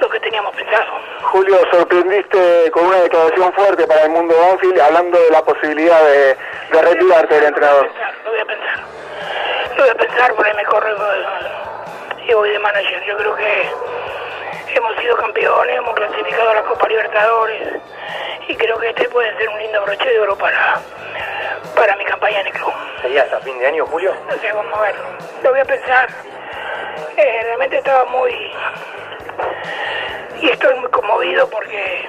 [0.00, 0.92] lo que teníamos pensado.
[1.22, 6.36] Julio, sorprendiste con una declaración fuerte para el mundo Banfield, hablando de la posibilidad de,
[6.72, 7.86] de retirarte del entrenador.
[7.86, 8.22] Lo voy a pensar.
[8.24, 8.84] Lo voy a pensar,
[10.36, 10.94] por ahí me corre,
[12.26, 13.02] y voy de manager.
[13.04, 13.68] Yo creo que
[14.74, 17.80] hemos sido campeones, hemos clasificado a la Copa Libertadores
[18.48, 20.80] y creo que este puede ser un lindo broche de oro para,
[21.74, 22.72] para mi campaña en el club.
[23.00, 24.14] ¿Sería hasta fin de año, Julio?
[24.28, 24.94] No sé, vamos a ver.
[25.42, 26.08] Lo voy a pensar.
[27.16, 28.52] Eh, realmente estaba muy...
[30.40, 32.08] Y estoy muy conmovido porque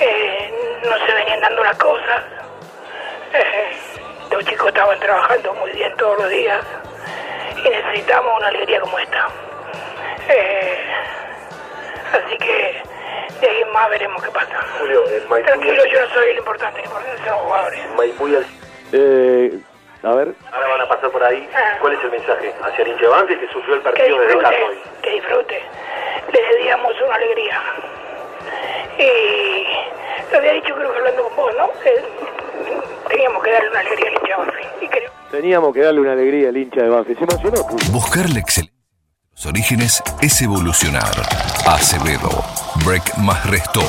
[0.00, 2.22] eh, no se venían dando las cosas.
[3.32, 3.77] Eh,
[4.38, 6.60] los chicos estaban trabajando muy bien todos los días
[7.56, 9.28] y necesitamos una alegría como esta.
[10.28, 10.78] Eh,
[12.12, 12.82] así que
[13.40, 14.60] de ahí en más veremos qué pasa.
[14.78, 15.46] Julio, el Maipú...
[15.48, 17.80] Tranquilo, yo no soy el importante, el importante son los jugadores.
[17.96, 18.46] Maipú y el-
[18.92, 19.58] Eh,
[20.04, 20.28] a ver.
[20.52, 21.48] Ahora van a pasar por ahí.
[21.80, 22.54] ¿Cuál es el mensaje?
[22.62, 24.78] Hacia el hincha de Banfield que sufrió el partido desde casa disfrute, hoy.
[25.02, 25.62] que disfrute.
[26.32, 27.60] Le dedicamos una alegría.
[28.98, 29.66] Y
[30.30, 31.70] lo había dicho creo que hablando con vos, ¿no?
[33.08, 34.82] Teníamos que darle una alegría al hincha de Banfield.
[34.82, 37.18] Y creo Teníamos que darle una alegría al hincha de Banfield.
[37.18, 37.66] Se emocionó.
[37.92, 41.12] Buscar la excelencia de los orígenes es evolucionar.
[41.66, 42.30] Acevedo,
[42.84, 43.82] Break más Resto.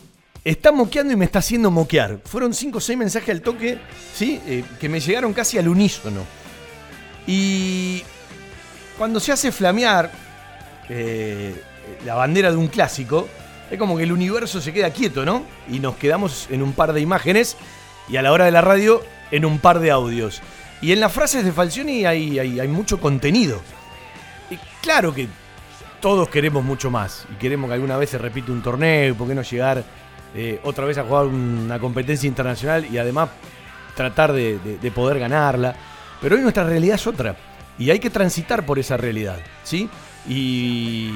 [0.45, 2.19] está moqueando y me está haciendo moquear.
[2.25, 3.79] Fueron 5 o 6 mensajes al toque,
[4.15, 4.41] ¿sí?
[4.47, 6.23] Eh, que me llegaron casi al unísono.
[7.27, 8.03] Y
[8.99, 10.11] cuando se hace flamear
[10.89, 11.55] eh,
[12.05, 13.29] la bandera de un clásico,
[13.71, 15.45] es como que el universo se queda quieto, ¿no?
[15.71, 17.57] Y nos quedamos en un par de imágenes
[18.09, 20.43] y a la hora de la radio en un par de audios.
[20.83, 23.61] Y en las frases de Falcioni hay, hay, hay mucho contenido.
[24.51, 25.29] Y claro que
[26.03, 29.35] todos queremos mucho más y queremos que alguna vez se repita un torneo, ¿por qué
[29.35, 29.83] no llegar
[30.35, 33.31] eh, otra vez a jugar una competencia internacional y además
[33.97, 35.75] tratar de, de- de poder ganarla?
[36.21, 37.37] Pero hoy nuestra realidad es otra
[37.79, 39.89] y hay que transitar por esa realidad, ¿sí?
[40.29, 41.11] Y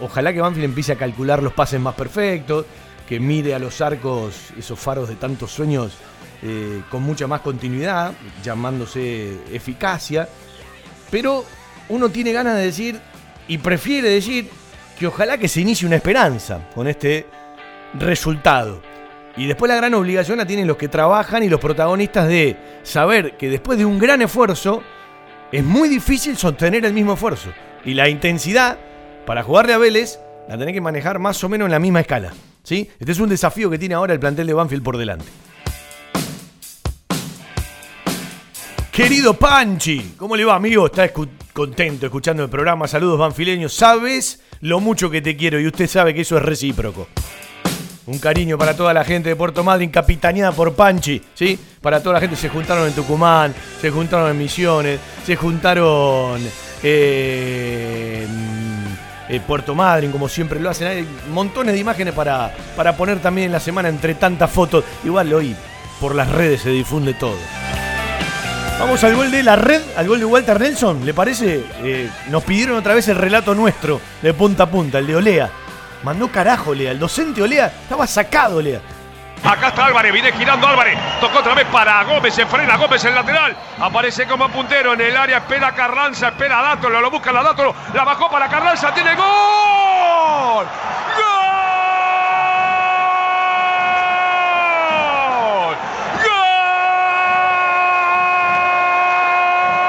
[0.00, 2.64] ojalá que Banfield empiece a calcular los pases más perfectos,
[3.08, 5.92] que mire a los arcos, esos faros de tantos sueños,
[6.42, 10.28] eh, con mucha más continuidad, llamándose eficacia.
[11.10, 11.44] Pero
[11.88, 13.00] uno tiene ganas de decir
[13.50, 14.48] y prefiere decir
[14.96, 17.26] que ojalá que se inicie una esperanza con este
[17.98, 18.80] resultado.
[19.36, 23.36] Y después la gran obligación la tienen los que trabajan y los protagonistas de saber
[23.36, 24.84] que después de un gran esfuerzo
[25.50, 27.50] es muy difícil sostener el mismo esfuerzo.
[27.84, 28.78] Y la intensidad
[29.26, 32.32] para jugarle a Vélez la tenés que manejar más o menos en la misma escala.
[32.62, 32.88] ¿sí?
[33.00, 35.26] Este es un desafío que tiene ahora el plantel de Banfield por delante.
[38.92, 40.86] Querido Panchi, ¿cómo le va, amigo?
[40.86, 41.10] Está
[41.52, 42.88] contento escuchando el programa.
[42.88, 43.72] Saludos, banfileños.
[43.72, 47.06] Sabes lo mucho que te quiero y usted sabe que eso es recíproco.
[48.06, 51.56] Un cariño para toda la gente de Puerto Madryn, capitaneada por Panchi, ¿sí?
[51.80, 56.40] Para toda la gente se juntaron en Tucumán, se juntaron en Misiones, se juntaron
[56.82, 58.26] eh,
[59.28, 60.88] en eh, Puerto Madryn, como siempre lo hacen.
[60.88, 64.84] Hay montones de imágenes para, para poner también en la semana entre tantas fotos.
[65.04, 65.54] Igual hoy
[66.00, 67.36] por las redes se difunde todo.
[68.80, 71.62] Vamos al gol de la red, al gol de Walter Nelson, ¿le parece?
[71.82, 75.50] Eh, nos pidieron otra vez el relato nuestro, de punta a punta, el de Olea.
[76.02, 78.80] Mandó carajo Olea, el docente Olea, estaba sacado Olea.
[79.44, 80.98] Acá está Álvarez, viene girando Álvarez.
[81.20, 83.54] Tocó otra vez para Gómez, se frena Gómez el lateral.
[83.78, 88.04] Aparece como puntero en el área, espera Carranza, espera Dátolo, lo busca la Dátolo, la
[88.04, 89.14] bajó para Carranza, tiene.
[89.14, 90.66] ¡Gol!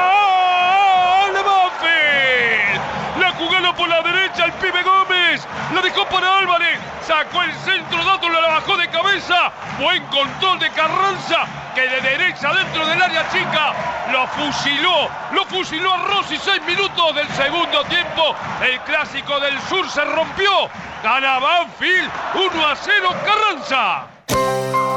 [0.01, 2.81] ¡Gol de Banfield!
[3.19, 5.45] La jugada por la derecha el pibe Gómez.
[5.73, 6.79] La dejó para Álvarez.
[7.07, 9.51] Sacó el centro, Dátolo la bajó de cabeza.
[9.79, 11.45] Buen control de Carranza.
[11.73, 13.73] Que de derecha dentro del área chica
[14.11, 15.09] lo fusiló.
[15.31, 16.37] Lo fusiló a Rossi.
[16.37, 18.35] Seis minutos del segundo tiempo.
[18.61, 20.69] El clásico del sur se rompió.
[21.01, 24.80] Gana Banfield 1 a 0 Carranza.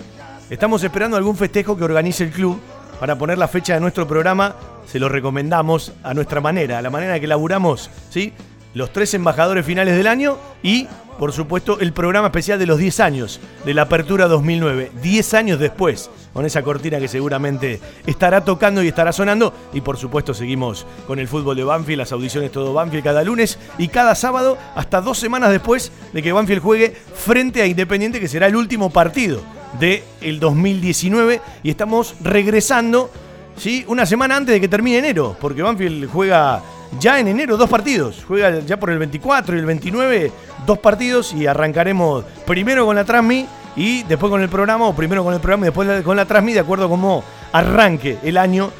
[0.51, 2.61] Estamos esperando algún festejo que organice el club
[2.99, 4.57] para poner la fecha de nuestro programa.
[4.85, 8.33] Se lo recomendamos a nuestra manera, a la manera que laburamos, ¿sí?
[8.77, 10.87] Los tres embajadores finales del año y,
[11.19, 14.93] por supuesto, el programa especial de los 10 años de la apertura 2009.
[15.03, 19.55] 10 años después, con esa cortina que seguramente estará tocando y estará sonando.
[19.73, 23.59] Y, por supuesto, seguimos con el fútbol de Banfield, las audiciones todo Banfield cada lunes
[23.79, 28.29] y cada sábado, hasta dos semanas después de que Banfield juegue frente a Independiente, que
[28.29, 29.41] será el último partido
[29.81, 31.41] del el 2019.
[31.63, 33.11] Y estamos regresando,
[33.57, 33.85] ¿sí?
[33.89, 36.63] Una semana antes de que termine enero, porque Banfield juega
[36.99, 38.25] ya en enero dos partidos.
[38.27, 40.33] Juega ya por el 24 y el 29
[40.67, 43.47] dos partidos y arrancaremos primero con la Transmi
[43.77, 46.53] y después con el programa, o primero con el programa y después con la Transmi,
[46.55, 48.71] de acuerdo a cómo arranque el año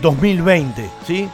[0.00, 0.90] 2020.
[1.06, 1.28] ¿sí?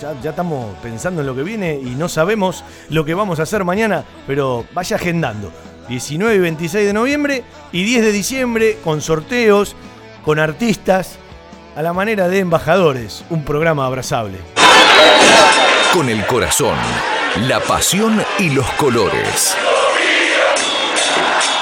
[0.00, 3.44] Ya, ya estamos pensando en lo que viene y no sabemos lo que vamos a
[3.44, 5.52] hacer mañana, pero vaya agendando.
[5.88, 9.76] 19 y 26 de noviembre y 10 de diciembre con sorteos,
[10.24, 11.18] con artistas,
[11.76, 14.38] a la manera de embajadores, un programa abrazable.
[15.92, 16.76] Con el corazón,
[17.48, 19.56] la pasión y los colores.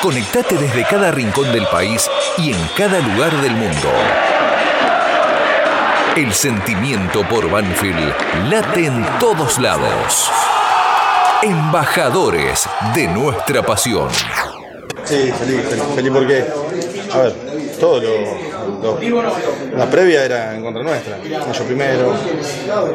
[0.02, 3.88] Conectate desde cada rincón del país y en cada lugar del mundo.
[6.16, 8.14] El sentimiento por Banfield
[8.50, 10.30] late en todos lados.
[11.42, 14.10] Embajadores de nuestra pasión.
[15.04, 16.44] Sí, feliz, feliz, feliz porque,
[17.12, 17.34] a ver,
[17.80, 18.51] todo lo,
[19.76, 21.18] la previa era en contra nuestra.
[21.18, 22.14] Ellos primero,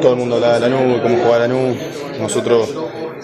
[0.00, 1.76] todo el mundo hablaba de Lanús, cómo jugaba Lanús,
[2.18, 2.74] nosotros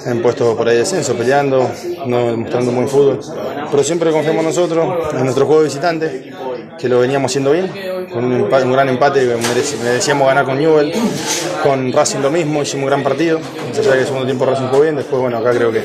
[0.06, 1.70] en puestos por ahí de descenso, peleando,
[2.06, 3.20] no mostrando buen fútbol.
[3.70, 6.32] Pero siempre confiamos nosotros, en nuestro juego de visitante,
[6.78, 7.70] que lo veníamos haciendo bien,
[8.12, 10.92] con un, gran empate que mereci- merecíamos ganar con Newell,
[11.62, 14.68] con Racing lo mismo, hicimos un gran partido, más allá que el segundo tiempo Racing
[14.68, 15.82] jugó bien, después bueno, acá creo que,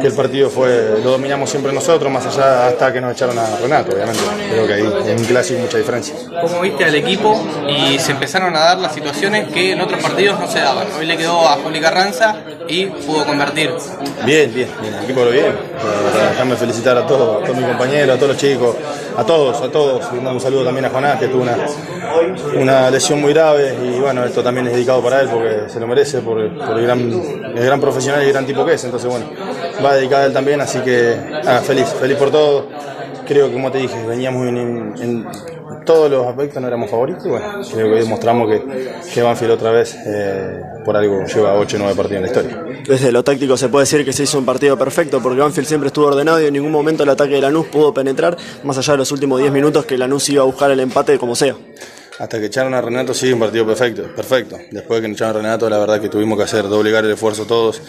[0.00, 3.46] que el partido fue, lo dominamos siempre nosotros, más allá hasta que nos echaron a
[3.60, 6.14] Renato, obviamente, creo que ahí en un clásico mucha diferencia.
[6.40, 10.38] cómo viste al equipo y se empezaron a dar las situaciones que en otros partidos
[10.40, 10.86] no se daban.
[10.98, 12.36] Hoy le quedó a Juli Carranza
[12.68, 13.70] y pudo convertir.
[14.24, 15.46] Bien, bien, bien, el equipo lo bien.
[15.46, 18.74] Eh, Déjame felicitar a todos, a todos mis compañeros, a todos los chicos,
[19.16, 20.04] a todos, a todos.
[20.12, 21.43] Un saludo también a Jonás, que tuvo
[22.56, 25.86] una, lesión muy grave y bueno, esto también es dedicado para él porque se lo
[25.86, 28.84] merece, por, por el, gran, profesional y el gran tipo que es.
[28.84, 29.26] Entonces, bueno,
[29.84, 31.16] va dedicado a él también, así que
[31.46, 32.68] ah, feliz, feliz por todo.
[33.26, 35.26] Creo que, como te dije, veníamos en, en- en
[35.84, 37.24] todos los aspectos, no éramos favoritos.
[37.26, 38.62] y Bueno, creo que demostramos que,
[39.12, 42.82] que Banfield otra vez, eh, por algo, lleva 8 o 9 partidos en la historia.
[42.86, 45.88] Desde lo táctico se puede decir que se hizo un partido perfecto porque Banfield siempre
[45.88, 48.98] estuvo ordenado y en ningún momento el ataque de Lanús pudo penetrar, más allá de
[48.98, 51.56] los últimos 10 minutos que Lanús iba a buscar el empate como sea.
[52.18, 54.56] Hasta que echaron a Renato, sí, un partido perfecto, perfecto.
[54.70, 57.44] Después de que echaron a Renato, la verdad que tuvimos que hacer doblegar el esfuerzo
[57.44, 57.82] todos.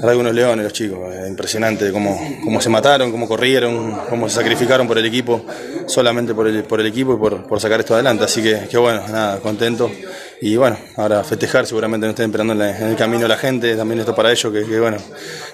[0.00, 4.36] Que unos leones los chicos, eh, impresionante cómo, cómo se mataron, cómo corrieron, cómo se
[4.36, 5.44] sacrificaron por el equipo,
[5.86, 8.24] solamente por el, por el equipo y por, por sacar esto adelante.
[8.24, 9.90] Así que, que bueno, nada, contento.
[10.42, 13.76] Y bueno, ahora festejar, seguramente nos estén esperando en, la- en el camino la gente,
[13.76, 14.96] también esto para ellos, que, que, bueno,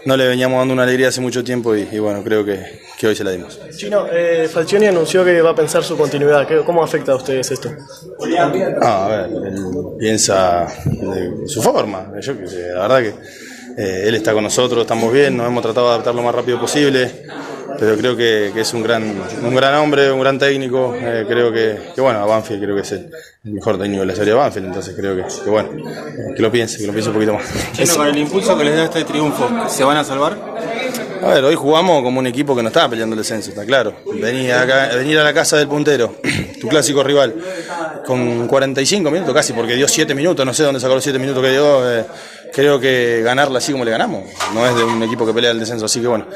[0.04, 3.08] no le veníamos dando una alegría hace mucho tiempo y, y bueno, creo que, que
[3.08, 3.58] hoy se la dimos.
[3.76, 6.46] Chino, eh, Falcioni anunció que va a pensar su continuidad.
[6.46, 7.68] ¿Qué- ¿Cómo afecta a ustedes esto?
[8.80, 9.64] Ah, a ver, él
[9.98, 12.12] piensa de su forma.
[12.20, 13.14] Yo que la verdad que
[13.82, 16.60] eh, él está con nosotros, estamos bien, nos hemos tratado de adaptar lo más rápido
[16.60, 17.24] posible.
[17.78, 19.02] Pero creo que, que es un gran,
[19.42, 20.94] un gran hombre, un gran técnico.
[20.94, 23.10] eh, creo que, que, bueno, a Banfield creo que es el,
[23.44, 26.50] mejor técnico de la serie de Banfield, entonces creo que, que bueno, eh, que lo
[26.50, 27.44] piense, que lo piense un poquito más.
[27.72, 30.36] Chino, con el impulso que les da este triunfo, ¿se van a salvar?
[31.22, 33.94] A ver, hoy jugamos como un equipo que no estaba peleando el descenso, está claro.
[34.20, 36.16] Venir, acá, venir a la casa del puntero,
[36.60, 37.34] tu clásico rival,
[38.06, 41.42] con 45 minutos casi, porque dio 7 minutos, no sé dónde sacó los 7 minutos
[41.42, 41.98] que dio.
[41.98, 42.04] eh,
[42.52, 44.24] creo que ganarla así como le ganamos,
[44.54, 46.26] no es de un equipo que pelea el descenso, así que bueno,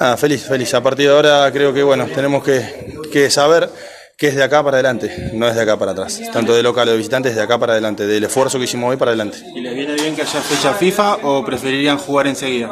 [0.00, 0.72] nada, feliz, feliz.
[0.74, 3.68] A partir de ahora creo que bueno, tenemos que, que saber
[4.16, 6.20] que es de acá para adelante, no es de acá para atrás.
[6.32, 8.90] Tanto de local o de visitante, es de acá para adelante, del esfuerzo que hicimos
[8.90, 9.38] hoy para adelante.
[9.54, 12.68] ¿Y les viene bien que haya fecha FIFA o preferirían jugar enseguida?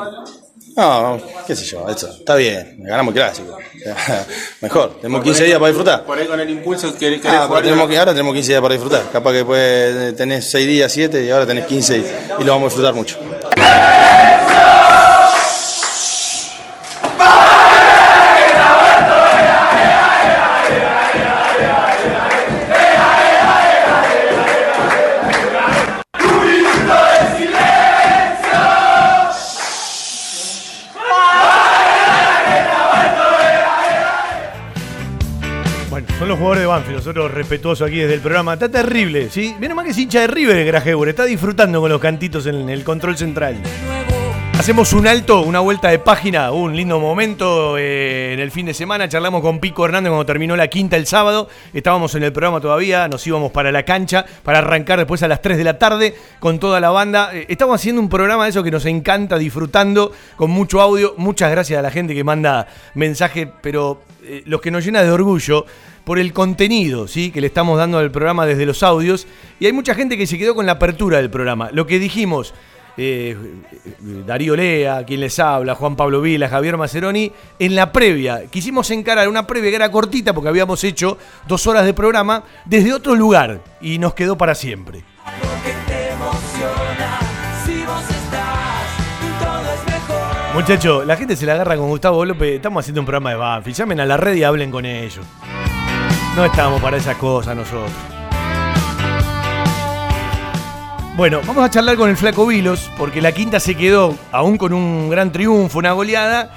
[0.76, 3.56] No, qué sé yo, eso, está bien, ganamos el clásico.
[4.60, 6.04] Mejor, tenemos 15 días para disfrutar.
[6.04, 7.48] Por ahí con el impulso Ah, jugar.
[7.48, 9.02] pero tenemos que, ahora tenemos 15 días para disfrutar.
[9.10, 12.66] Capaz que después tenés 6 días, 7 y ahora tenés 15 y, y lo vamos
[12.66, 13.18] a disfrutar mucho.
[36.68, 38.52] Banfield, nosotros respetuosos aquí desde el programa.
[38.54, 39.56] Está terrible, ¿sí?
[39.58, 41.08] Menos mal que es hincha de River, Grajebuer.
[41.08, 43.62] Está disfrutando con los cantitos en el control central.
[44.58, 48.74] Hacemos un alto, una vuelta de página, un lindo momento eh, en el fin de
[48.74, 49.08] semana.
[49.08, 51.48] Charlamos con Pico Hernández cuando terminó la quinta el sábado.
[51.72, 55.40] Estábamos en el programa todavía, nos íbamos para la cancha para arrancar después a las
[55.40, 57.30] 3 de la tarde con toda la banda.
[57.32, 61.14] Eh, estamos haciendo un programa de eso que nos encanta, disfrutando, con mucho audio.
[61.16, 65.10] Muchas gracias a la gente que manda mensaje, pero eh, los que nos llena de
[65.10, 65.64] orgullo
[66.04, 67.30] por el contenido ¿sí?
[67.30, 69.26] que le estamos dando al programa desde los audios.
[69.58, 71.70] Y hay mucha gente que se quedó con la apertura del programa.
[71.72, 72.52] Lo que dijimos,
[72.98, 73.36] eh,
[74.26, 78.46] Darío Lea, quien les habla, Juan Pablo Vila, Javier Maceroni, en la previa.
[78.50, 81.16] Quisimos encarar una previa que era cortita porque habíamos hecho
[81.46, 85.04] dos horas de programa desde otro lugar y nos quedó para siempre.
[90.58, 92.56] Muchachos, la gente se la agarra con Gustavo López.
[92.56, 93.76] Estamos haciendo un programa de Banfield.
[93.76, 95.24] Llamen a la red y hablen con ellos.
[96.34, 97.92] No estamos para esas cosas nosotros.
[101.16, 104.72] Bueno, vamos a charlar con el Flaco Vilos, porque la quinta se quedó, aún con
[104.72, 106.52] un gran triunfo, una goleada,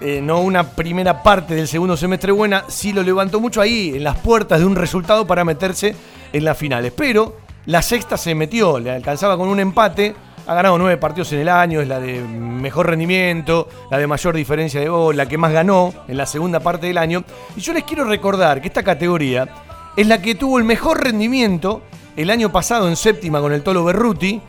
[0.00, 4.02] eh, no una primera parte del segundo semestre buena, sí lo levantó mucho ahí, en
[4.02, 5.94] las puertas de un resultado para meterse
[6.32, 6.90] en las finales.
[6.96, 7.36] Pero
[7.66, 10.14] la sexta se metió, le alcanzaba con un empate,
[10.46, 14.34] ha ganado nueve partidos en el año, es la de mejor rendimiento, la de mayor
[14.34, 17.24] diferencia de gol, la que más ganó en la segunda parte del año.
[17.56, 19.48] Y yo les quiero recordar que esta categoría
[19.96, 21.82] es la que tuvo el mejor rendimiento
[22.16, 24.40] el año pasado en séptima con el Tolo Berruti,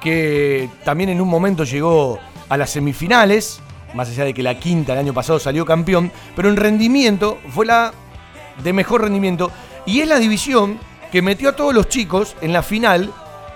[0.00, 3.60] que también en un momento llegó a las semifinales,
[3.94, 7.66] más allá de que la quinta el año pasado salió campeón, pero en rendimiento fue
[7.66, 7.92] la
[8.62, 9.50] de mejor rendimiento
[9.86, 10.78] y es la división
[11.10, 13.12] que metió a todos los chicos en la final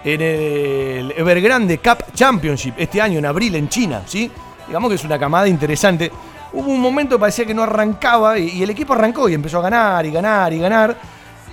[0.06, 4.30] en el Evergrande Cup Championship este año en abril en China, ¿sí?
[4.68, 6.12] Digamos que es una camada interesante.
[6.52, 9.62] Hubo un momento que parecía que no arrancaba y, el equipo arrancó y empezó a
[9.62, 10.96] ganar y ganar y ganar.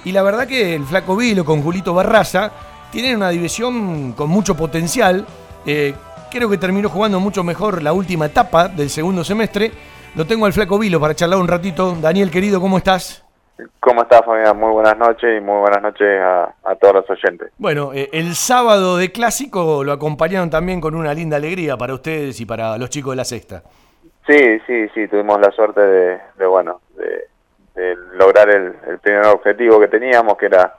[0.06, 2.52] Y la verdad que el Flaco Vilo con Julito Barraza
[2.92, 5.26] tienen una división con mucho potencial.
[5.66, 5.96] Eh,
[6.30, 9.72] creo que terminó jugando mucho mejor la última etapa del segundo semestre.
[10.14, 11.98] Lo tengo al Flaco Vilo para charlar un ratito.
[12.00, 13.23] Daniel, querido, ¿cómo estás?
[13.80, 14.54] ¿Cómo estás, familia?
[14.54, 17.52] Muy buenas noches y muy buenas noches a, a todos los oyentes.
[17.58, 22.40] Bueno, eh, el sábado de clásico lo acompañaron también con una linda alegría para ustedes
[22.42, 23.62] y para los chicos de la sexta.
[24.26, 27.28] Sí, sí, sí, tuvimos la suerte de, de bueno, de,
[27.76, 30.78] de lograr el, el primer objetivo que teníamos, que era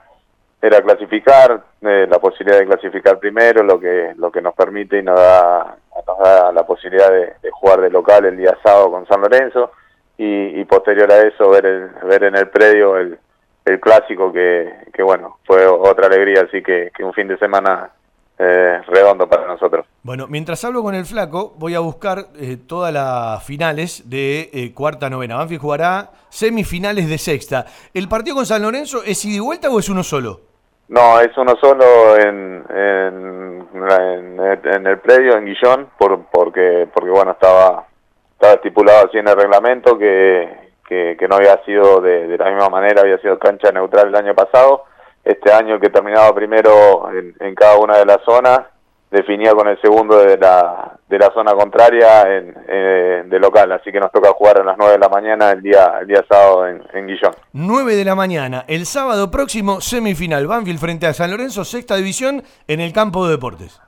[0.61, 5.03] era clasificar, eh, la posibilidad de clasificar primero, lo que lo que nos permite y
[5.03, 9.07] nos da nos da la posibilidad de, de jugar de local el día sábado con
[9.07, 9.71] San Lorenzo
[10.17, 13.17] y, y posterior a eso ver el, ver en el predio el,
[13.65, 17.91] el clásico que, que bueno fue otra alegría, así que, que un fin de semana
[18.37, 19.85] eh, redondo para nosotros.
[20.03, 24.73] Bueno, mientras hablo con el flaco, voy a buscar eh, todas las finales de eh,
[24.73, 25.37] cuarta novena.
[25.37, 27.65] Banfield jugará semifinales de sexta.
[27.93, 30.41] ¿El partido con San Lorenzo es ida y vuelta o es uno solo?
[30.89, 37.09] No, es uno solo en, en, en, en el predio, en Guillón, por, porque, porque
[37.09, 37.87] bueno, estaba,
[38.35, 42.51] estaba estipulado así en el reglamento que, que, que no había sido de, de la
[42.51, 44.83] misma manera, había sido cancha neutral el año pasado.
[45.23, 48.61] Este año que terminaba primero en, en cada una de las zonas
[49.09, 53.99] definía con el segundo de la, de la zona contraria en, de local, así que
[53.99, 56.83] nos toca jugar a las 9 de la mañana el día, el día sábado en,
[56.93, 57.33] en Guillón.
[57.53, 60.47] 9 de la mañana, el sábado próximo, semifinal.
[60.47, 63.81] Banfield frente a San Lorenzo, sexta división, en el campo de deportes.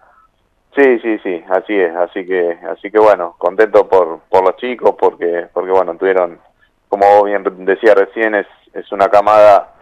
[0.77, 4.93] Sí, sí, sí, así es, así que, así que bueno, contento por, por los chicos,
[4.99, 6.39] porque, porque bueno, tuvieron,
[6.87, 9.73] como bien decía recién, es, es una camada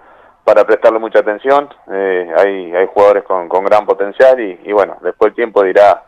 [0.46, 4.96] para prestarle mucha atención, eh, hay, hay jugadores con, con gran potencial y, y bueno,
[5.02, 6.02] después el tiempo dirá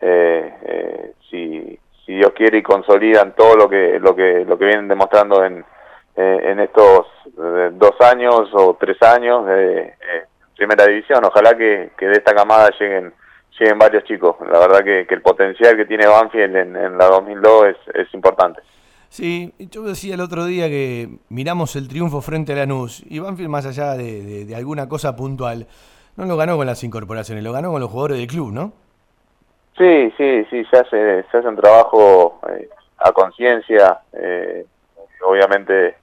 [0.00, 4.64] eh, eh, si, si Dios quiere y consolidan todo lo que, lo que, lo que
[4.64, 5.64] vienen demostrando en,
[6.16, 7.06] eh, en estos
[7.38, 10.24] eh, dos años o tres años de eh,
[10.56, 13.14] primera división, ojalá que, que de esta camada lleguen
[13.58, 14.36] lleguen varios chicos.
[14.50, 18.14] La verdad que, que el potencial que tiene Banfield en, en la 2002 es, es
[18.14, 18.60] importante.
[19.08, 23.50] Sí, yo decía el otro día que miramos el triunfo frente a Lanús y Banfield
[23.50, 25.66] más allá de, de- de alguna cosa puntual,
[26.16, 28.72] no lo ganó con las incorporaciones, lo ganó con los jugadores del club, ¿no?
[29.76, 32.68] Sí, sí, sí, se hace, se hace un trabajo eh,
[32.98, 34.00] a conciencia.
[34.12, 34.64] eh,
[35.24, 35.94] obviamente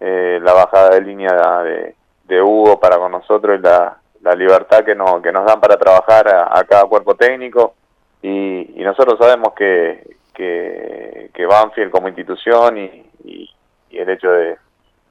[0.00, 1.94] eh, la bajada de línea de,
[2.24, 5.76] de Hugo para con nosotros y la, la libertad que, no, que nos dan para
[5.76, 7.74] trabajar a, cada cuerpo técnico.
[8.22, 13.50] Y, y nosotros sabemos que, que, que Banfield como institución y, y-
[13.90, 14.56] el hecho de,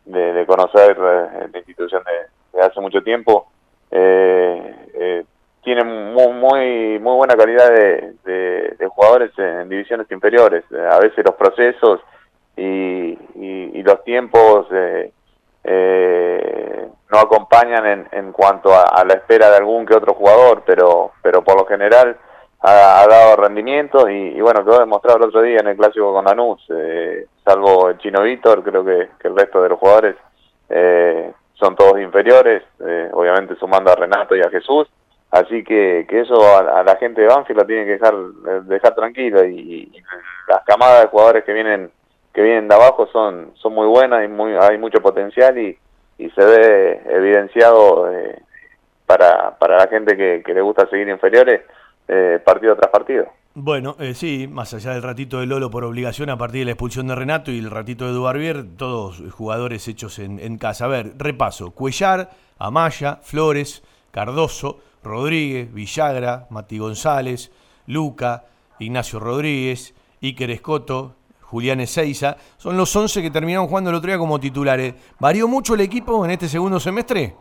[0.06, 3.48] de, conocer eh, la institución de, hace mucho tiempo,
[3.92, 5.24] eh, eh,
[5.64, 10.66] tiene muy, muy muy buena calidad de, de- jugadores en divisiones inferiores.
[10.92, 12.02] A veces los procesos
[12.58, 15.12] y, y- y los tiempos eh,
[15.64, 20.64] eh, no acompañan en, en cuanto a, a la espera de algún que otro jugador,
[20.66, 22.18] pero pero por lo general
[22.64, 26.26] ha, dado rendimientos y, y bueno, quedó demostrado el otro día en el clásico con
[26.26, 30.16] Lanús, eh, salvo el chino Víctor, creo que, el resto de los jugadores
[30.70, 34.88] eh, son todos inferiores, eh, obviamente sumando a Renato y a Jesús,
[35.32, 38.62] así que, que eso a, a la gente de Banfield la tiene que dejar eh,
[38.64, 39.60] dejar tranquila y,
[39.94, 40.04] y
[40.48, 41.92] las camadas de jugadores que vienen
[42.34, 45.78] que vienen de abajo son son muy buenas y muy hay mucho potencial y,
[46.18, 48.42] y se ve evidenciado eh,
[49.06, 51.62] para para la gente que, que le gusta seguir inferiores
[52.08, 53.26] eh, partido tras partido.
[53.56, 56.72] Bueno, eh, sí, más allá del ratito de Lolo por obligación a partir de la
[56.72, 60.86] expulsión de Renato y el ratito de Dubarbier, todos jugadores hechos en, en casa.
[60.86, 61.70] A ver, repaso.
[61.70, 67.52] Cuellar, Amaya, Flores, Cardoso, Rodríguez, Villagra, Mati González,
[67.86, 68.46] Luca,
[68.80, 69.94] Ignacio Rodríguez,
[70.24, 71.14] Iker Escoto,
[71.54, 72.36] Julián Ezeiza.
[72.58, 74.96] Son los 11 que terminaron jugando el otro día como titulares.
[75.20, 77.36] ¿Varió mucho el equipo en este segundo semestre?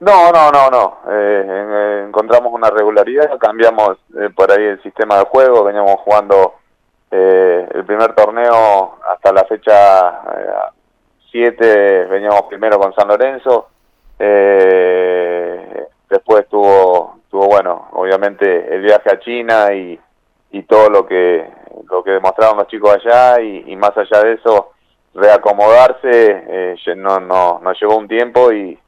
[0.00, 0.98] No, no, no, no.
[1.10, 6.56] Eh, eh, encontramos una regularidad, cambiamos eh, por ahí el sistema de juego, veníamos jugando
[7.10, 10.20] eh, el primer torneo hasta la fecha
[11.30, 13.68] 7, veníamos primero con San Lorenzo,
[14.18, 19.98] eh, después tuvo, tuvo, bueno, obviamente el viaje a China y,
[20.52, 21.46] y todo lo que,
[21.90, 24.72] lo que demostraron los chicos allá y, más allá de eso,
[25.14, 28.78] reacomodarse, eh, no, no, nos llevó un tiempo y,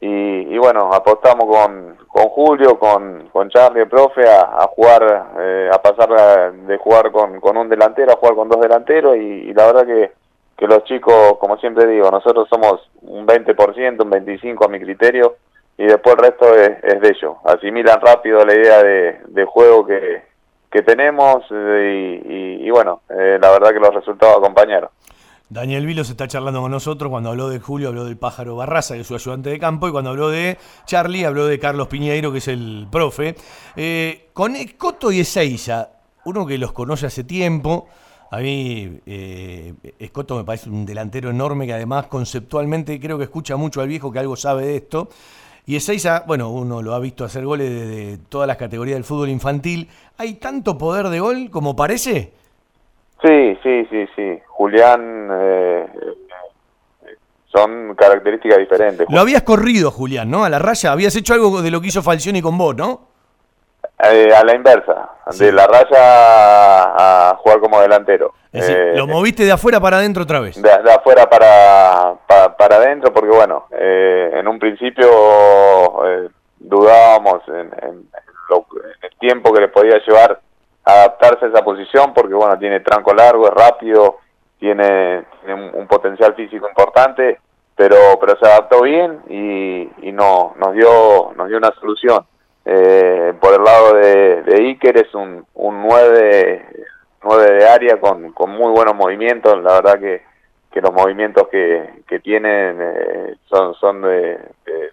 [0.00, 5.70] y, y bueno, apostamos con, con Julio, con, con Charlie, el profe, a, jugar, eh,
[5.72, 9.66] a pasar de jugar con, con un delantero a jugar con dos delanteros y, la
[9.66, 10.12] verdad que,
[10.56, 15.36] que los chicos, como siempre digo, nosotros somos un 20%, un 25% a mi criterio
[15.78, 17.36] y después el resto es, es de ellos.
[17.44, 20.31] Asimilan rápido la idea de, de juego que,
[20.72, 24.88] que tenemos eh, y, bueno, eh, la verdad que los resultados acompañaron.
[25.50, 27.10] Daniel Vilos está charlando con nosotros.
[27.10, 29.86] Cuando habló de Julio, habló del pájaro Barraza, que es su ayudante de campo.
[29.86, 33.34] Y cuando habló de Charlie, habló de Carlos Piñeiro, que es el profe.
[33.76, 35.90] Eh, con Escoto y Ezeiza,
[36.24, 37.86] uno que los conoce hace tiempo.
[38.30, 43.56] A mí, eh, Escoto me parece un delantero enorme que además conceptualmente creo que escucha
[43.56, 45.10] mucho al viejo que algo sabe de esto.
[45.64, 49.28] Y Ezeiza, bueno, uno lo ha visto hacer goles desde todas las categorías del fútbol
[49.28, 49.88] infantil.
[50.18, 52.32] ¿Hay tanto poder de gol como parece?
[53.22, 54.38] Sí, sí, sí, sí.
[54.48, 55.86] Julián eh,
[57.06, 57.16] eh,
[57.46, 59.06] son características diferentes.
[59.08, 60.44] Lo habías corrido, Julián, ¿no?
[60.44, 60.90] A la raya.
[60.90, 63.11] Habías hecho algo de lo que hizo Falcioni con vos, ¿no?
[64.04, 68.34] Eh, a la inversa, de la raya a, a jugar como delantero.
[68.52, 70.60] Es decir, Eh, lo moviste de afuera para adentro otra vez.
[70.60, 75.06] de, de afuera para, pa- para adentro, porque bueno, eh, en un principio
[76.06, 78.08] eh, dudábamos en, en
[78.48, 80.40] lo- en el tiempo que le podía llevar
[80.84, 84.16] adaptarse a esa posición, porque bueno, tiene tranco largo, es rápido,
[84.58, 87.38] tiene, tiene un, un potencial físico importante,
[87.76, 92.26] pero pero se adaptó bien y, y no nos dio nos dio una solución.
[92.64, 96.66] Eh, por el lado de, de Iker es un, un 9,
[97.24, 100.22] 9 de área con, con muy buenos movimientos, la verdad que,
[100.70, 104.38] que los movimientos que, que tienen eh, son, son de,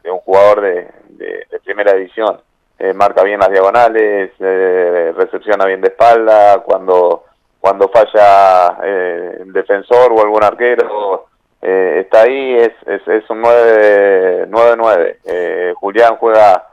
[0.03, 2.39] de- un jugador de, de- primera división.
[2.79, 7.25] Eh, marca bien las diagonales, eh, recepciona bien de espalda, cuando,
[7.59, 11.25] cuando falla el defensor o algún arquero,
[11.61, 15.17] está ahí, es, es, es un 9-9.
[15.25, 16.67] Eh, Julián juega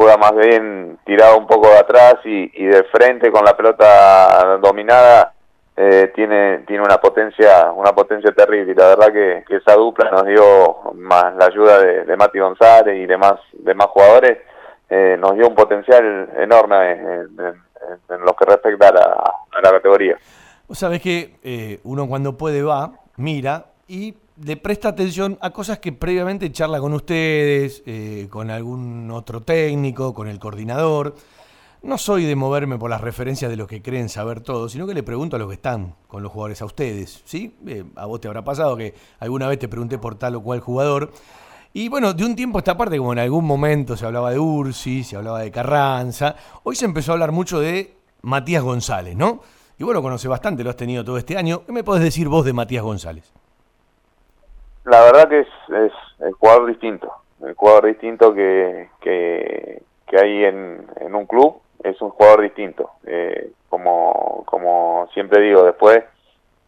[0.00, 4.56] juega más bien tirado un poco de atrás y, y de frente con la pelota
[4.62, 5.34] dominada
[5.76, 8.74] eh, tiene tiene una potencia una potencia terrible.
[8.74, 13.34] La verdad que, esa dupla nos dio más la ayuda de, Mati González y demás
[13.52, 14.38] demás jugadores
[14.88, 17.70] eh, nos dio un potencial enorme en, en-
[18.08, 20.16] en lo que respecta a la, a la categoría.
[20.66, 25.78] Vos sabés que eh, uno cuando puede va, mira y le presta atención a cosas
[25.78, 31.14] que previamente charla con ustedes, eh, con algún otro técnico, con el coordinador.
[31.82, 34.94] No soy de moverme por las referencias de los que creen saber todo, sino que
[34.94, 37.56] le pregunto a los que están con los jugadores, a ustedes, ¿sí?
[37.66, 40.60] Eh, a vos te habrá pasado que alguna vez te pregunté por tal o cual
[40.60, 41.12] jugador.
[41.72, 44.38] Y bueno, de un tiempo a esta parte, como en algún momento se hablaba de
[44.38, 49.40] Ursi, se hablaba de Carranza, hoy se empezó a hablar mucho de Matías González, ¿no?
[49.78, 51.64] Y bueno, conoce bastante, lo has tenido todo este año.
[51.64, 53.32] ¿Qué me podés decir vos de Matías González?
[54.90, 57.12] La verdad que es, es el jugador distinto,
[57.44, 62.90] el jugador distinto que, que, que hay en, en un club, es un jugador distinto.
[63.06, 66.02] Eh, como, como siempre digo, después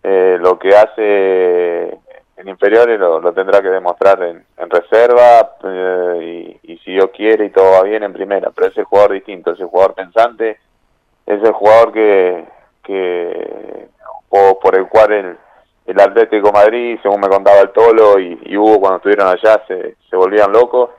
[0.05, 1.99] eh, lo que hace
[2.37, 7.47] en inferiores lo, tendrá que demostrar en, en reserva eh, y, y si Dios quiere
[7.47, 10.61] y todo va bien en primera, pero es el jugador distinto, es el jugador pensante,
[11.27, 12.45] es el jugador que,
[12.85, 13.89] que
[14.29, 15.39] o por el cual el,
[15.87, 20.17] el Atlético Madrid, según me contaba el Tolo y, Hugo cuando estuvieron allá, se, se
[20.17, 20.91] volvían locos,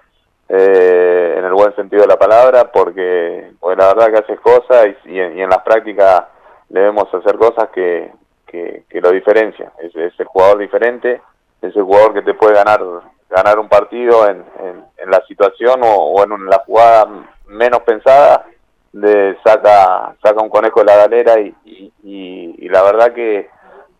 [0.49, 5.19] eh, en el buen sentido de la palabra, porque, la verdad que haces cosas y,
[5.19, 6.26] en, y en las prácticas
[6.69, 8.11] debemos hacer cosas que,
[8.45, 9.72] que, que lo diferencian.
[9.80, 11.22] Es, el jugador diferente,
[11.61, 12.81] es el jugador que te puede ganar
[13.30, 17.07] ganar un partido en, en, la situación o, en una jugada
[17.47, 18.45] menos pensada
[18.91, 23.49] de saca saca un conejo de la galera y, y, y- y la verdad que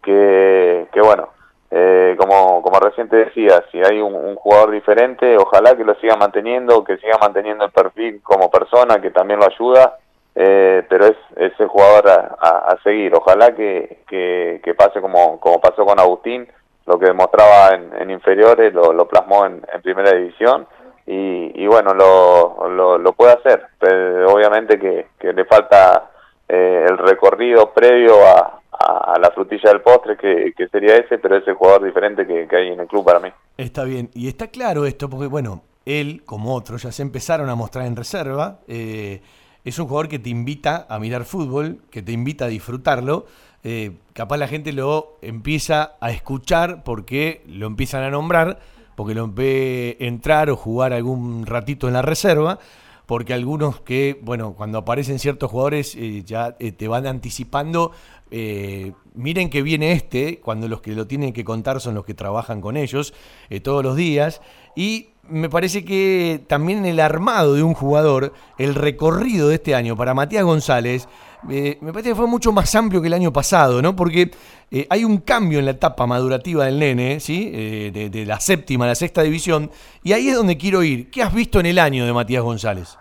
[0.03, 1.30] que, que bueno
[1.71, 6.15] eh, como como recién te decía si hay un, jugador diferente ojalá que lo siga
[6.17, 9.97] manteniendo que siga manteniendo el perfil como persona que también lo ayuda
[10.35, 15.59] eh, pero es, es el jugador a, a- seguir ojalá que, que, pase como como
[15.61, 16.47] pasó con Agustín
[16.85, 20.67] lo que demostraba en, en inferiores lo, lo plasmó en, en primera división
[21.05, 23.65] y, y bueno, lo, lo, lo puede hacer.
[23.80, 26.09] Pero obviamente que, que le falta
[26.47, 31.37] eh, el recorrido previo a, a, la frutilla del postre, que, que sería ese, pero
[31.37, 33.29] es el jugador diferente que, que hay en el club para mí.
[33.57, 37.55] Está bien, y está claro esto porque, bueno, él, como otros, ya se empezaron a
[37.55, 38.59] mostrar en reserva.
[38.67, 39.21] eh,
[39.65, 43.25] es un jugador que te invita a mirar fútbol, que te invita a disfrutarlo.
[43.63, 48.59] eh, capaz la gente lo empieza a escuchar porque lo empiezan a nombrar,
[48.95, 52.59] porque lo ve entrar o jugar algún ratito en la reserva.
[53.05, 57.91] Porque algunos que, bueno, cuando aparecen ciertos jugadores eh, ya eh, te van anticipando
[58.31, 62.15] eh, miren que viene este, cuando los que lo tienen que contar son los que
[62.15, 63.13] trabajan con ellos
[63.61, 64.41] todos los días.
[64.75, 69.95] Y me parece que también el armado de un jugador, el recorrido de este año
[69.95, 71.07] para Matías González,
[71.49, 73.95] eh, me parece que fue mucho más amplio que el año pasado, ¿no?
[73.95, 74.32] Porque
[74.72, 77.52] eh, hay un cambio en la etapa madurativa del nene, ¿sí?
[77.53, 79.70] Eh, de, la séptima a la sexta división.
[80.03, 81.11] Y ahí es donde quiero ir.
[81.11, 82.98] ¿Qué has visto en el año de Matías González?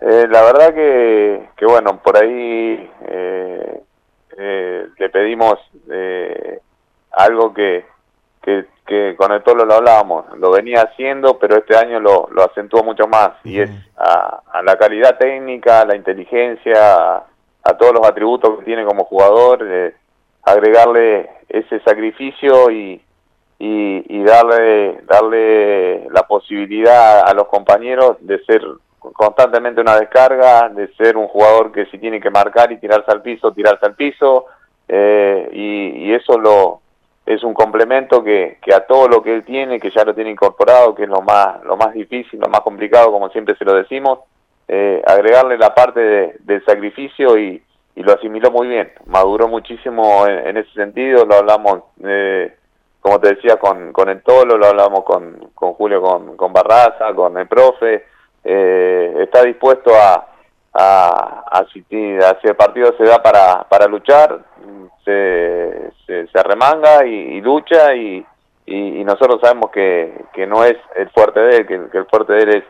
[0.00, 3.82] Eh, la verdad que, que bueno, por ahí eh,
[4.98, 5.58] le pedimos
[7.12, 7.84] algo que,
[8.48, 12.44] que, que con el Tolo lo hablábamos, lo venía haciendo, pero este año lo, lo
[12.44, 13.32] acentuó mucho más.
[13.44, 17.26] Y es a, a la calidad técnica, a la inteligencia, a,
[17.62, 19.94] a todos los atributos que tiene como jugador, eh,
[20.42, 23.02] agregarle ese sacrificio y,
[23.58, 28.62] y, y darle darle la posibilidad a los compañeros de ser
[28.98, 33.20] constantemente una descarga, de ser un jugador que si tiene que marcar y tirarse al
[33.20, 34.46] piso, tirarse al piso,
[34.88, 36.80] eh, y, y eso lo
[37.34, 40.30] es un complemento que, que a todo lo que él tiene, que ya lo tiene
[40.30, 43.74] incorporado, que es lo más lo más difícil, lo más complicado, como siempre se lo
[43.74, 44.20] decimos,
[44.66, 47.62] eh, agregarle la parte de- del sacrificio y,
[47.96, 52.54] y lo asimiló muy bien, maduró muchísimo en, ese sentido, lo hablamos, eh,
[53.00, 57.12] como te decía, con, con el Tolo, lo hablamos con, con Julio, con, con Barraza,
[57.14, 58.04] con el profe,
[58.44, 60.26] eh, está dispuesto a,
[60.72, 64.40] a, a si, ti- a el partido se da para, para luchar,
[65.04, 68.24] se, se, arremanga y, lucha y,
[68.66, 72.42] y, nosotros sabemos que, que no es el fuerte de él, que, el fuerte de
[72.42, 72.64] él es,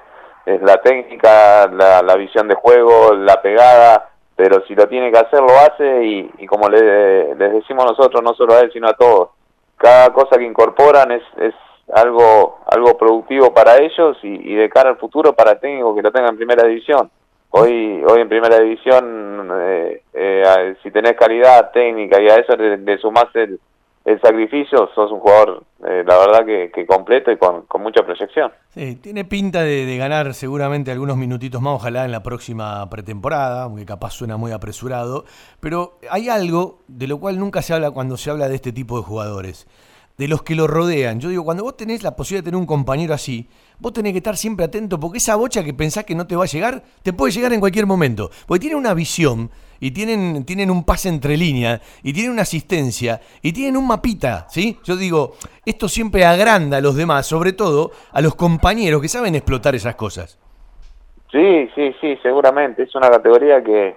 [0.46, 5.40] es la técnica, la, visión de juego, la pegada, pero si lo tiene que hacer
[5.40, 9.30] lo hace y, como le, les decimos nosotros, no solo a él, sino a todos,
[9.76, 11.54] cada cosa que incorporan es, es
[11.92, 16.02] algo algo productivo para ellos y, y de cara al futuro para el técnico que
[16.02, 17.10] lo tenga en primera división.
[17.50, 22.76] Hoy hoy en primera división, eh, eh, si tenés calidad técnica y a eso le,
[22.78, 23.58] le sumás el,
[24.22, 28.50] sacrificio, sos un jugador, eh, la verdad que, completo y con, mucha proyección.
[28.70, 33.84] Sí, tiene pinta de ganar seguramente algunos minutitos más, ojalá en la próxima pretemporada, aunque
[33.84, 35.26] capaz suena muy apresurado.
[35.60, 38.96] Pero hay algo de lo cual nunca se habla cuando se habla de este tipo
[38.96, 39.66] de jugadores,
[40.18, 41.20] de los que lo rodean.
[41.20, 44.18] Yo digo, cuando vos tenés la posibilidad de tener un compañero así, vos tenés que
[44.18, 47.12] estar siempre atento porque esa bocha que pensás que no te va a llegar, te
[47.12, 48.30] puede llegar en cualquier momento.
[48.46, 53.20] Porque tiene una visión y tienen, tienen un pase entre líneas y tienen una asistencia
[53.42, 54.78] y tienen un mapita, ¿sí?
[54.84, 55.34] Yo digo,
[55.64, 59.94] esto siempre agranda a los demás, sobre todo a los compañeros que saben explotar esas
[59.94, 60.36] cosas.
[61.30, 62.82] Sí, sí, sí, seguramente.
[62.82, 63.94] Es una categoría que,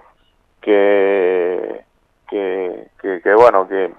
[0.61, 1.81] que,
[2.30, 3.91] que, que, bueno, que,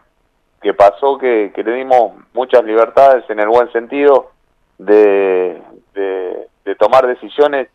[0.62, 4.30] que pasó, que, que le dimos muchas libertades en el buen sentido
[4.78, 5.60] de,
[5.94, 7.68] de, de tomar decisiones,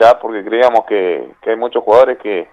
[0.00, 2.48] ya porque creíamos que, que hay muchos jugadores que,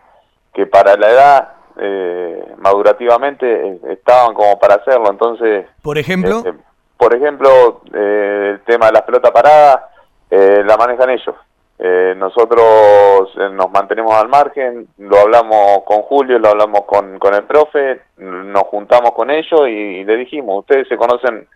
[0.54, 5.12] que para la edad eh, madurativamente estaban como para hacerlo.
[5.12, 6.54] Entonces, Por ejemplo, este,
[6.98, 9.90] por ejemplo, eh, el tema de la pelota parada
[10.32, 11.36] eh, la manejan ellos.
[11.80, 17.36] Eh, nosotros eh, nos mantenemos al margen, lo hablamos con Julio, lo hablamos con, con
[17.36, 21.48] el profe, nos juntamos con ellos y, le dijimos, ustedes se conocen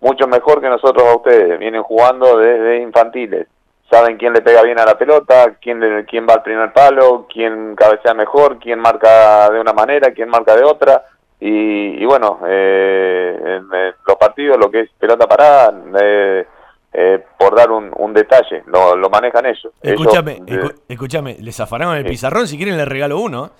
[0.00, 3.48] mucho mejor que nosotros a ustedes, vienen jugando desde infantiles,
[3.90, 7.76] saben quién le pega bien a la pelota, quién, quién va al primer palo, quién
[7.76, 11.04] cabecea mejor, quién marca de una manera, quién marca de otra.
[11.38, 13.68] Y, y bueno, eh, en,
[14.06, 16.46] los partidos, lo que es pelota parada, eh,
[16.92, 19.72] eh, por dar un, un detalle, lo, lo manejan ellos.
[19.82, 23.50] Ellos, escúchame, eh, escu- escúchame, les zafanaron el pizarrón, si quieren les regalo uno.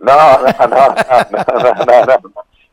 [0.00, 0.94] No, no, no, no,
[1.30, 2.04] no,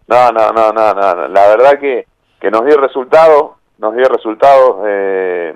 [0.07, 1.27] no, no, no, no, no, no.
[1.27, 2.07] La verdad que,
[2.39, 4.77] que nos dio resultados, nos dio resultados.
[4.87, 5.55] Eh,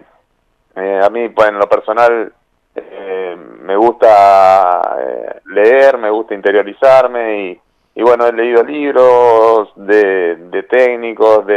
[0.75, 2.31] eh, a mí, pues en lo personal,
[2.75, 7.61] eh, me gusta eh, leer, me gusta interiorizarme y,
[7.97, 11.55] y bueno, he leído libros de, de técnicos, de,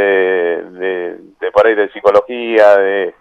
[0.71, 3.13] de, de por de psicología, de,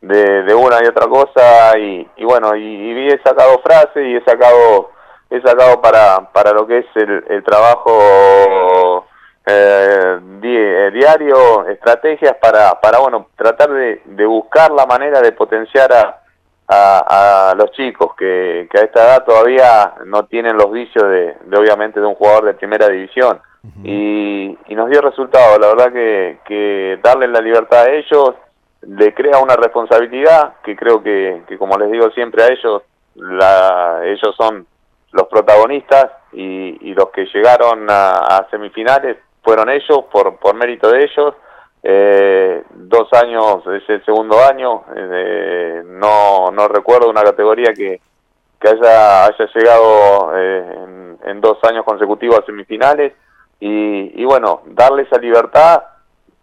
[0.00, 4.22] de, una y otra cosa y, y bueno, y, y he sacado frases y he
[4.22, 4.90] sacado
[5.28, 9.06] he sacado para, para lo que es el, el trabajo
[9.44, 15.92] eh, eh, diario, estrategias para, para bueno, tratar de, de buscar la manera de potenciar
[15.92, 16.20] a,
[16.68, 21.36] a, a los chicos que, que a esta edad todavía no tienen los vicios de,
[21.44, 23.40] de obviamente de un jugador de primera división.
[23.84, 25.58] Y, y nos dio resultado.
[25.58, 28.34] La verdad que, que darle la libertad a ellos
[28.82, 32.82] le crea una responsabilidad que creo que, que como les digo siempre a ellos
[33.16, 34.66] la, ellos son
[35.12, 40.90] los protagonistas y, y los que llegaron a, a semifinales fueron ellos por, por mérito
[40.90, 41.34] de ellos
[41.90, 47.98] eh, dos años es el segundo año eh, no no recuerdo una categoría que
[48.60, 53.14] que haya haya llegado eh, en, dos años consecutivos a semifinales.
[53.60, 55.82] Y, y bueno darle esa libertad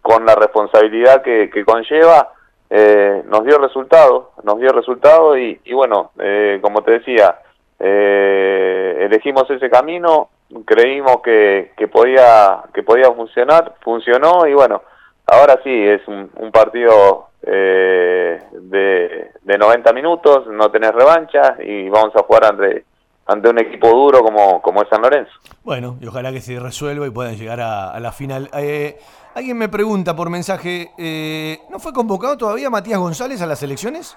[0.02, 2.32] con la responsabilidad que, que conlleva
[2.68, 7.38] eh, nos dio resultado nos dio resultado y, y bueno eh, como te decía
[7.78, 10.28] eh, elegimos ese camino
[10.66, 14.82] creímos que, que podía que podía funcionar funcionó y bueno
[15.26, 21.88] ahora sí es un, un partido eh, de, de 90 minutos no tenés revancha y
[21.88, 22.84] vamos a jugar ante
[23.28, 25.32] ante un equipo duro como, como es San Lorenzo
[25.64, 28.48] Bueno, y ojalá que se resuelva y puedan llegar a, a la final.
[28.56, 28.96] Eh,
[29.34, 34.16] alguien me pregunta por mensaje, eh, ¿no fue convocado todavía Matías González a las elecciones?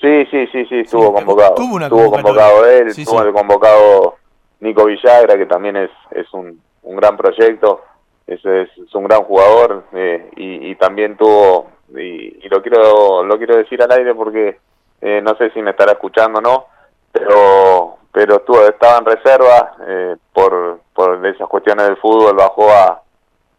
[0.00, 1.54] Sí, sí, sí, sí, estuvo convocado.
[1.54, 3.32] tuvo una estuvo convocado él, Sí, estuvo sí.
[3.32, 4.16] convocado
[4.60, 7.80] Nico Villagra, que también es, es un, un gran proyecto,
[8.26, 13.36] es, es, un gran jugador eh, y, y también tuvo, y, y lo quiero lo
[13.38, 14.58] quiero decir al aire porque
[15.00, 16.66] eh, no sé si me estará escuchando o no,
[17.12, 23.02] pero pero estuvo, estaba en reserva eh, por, por esas cuestiones del fútbol, bajó a,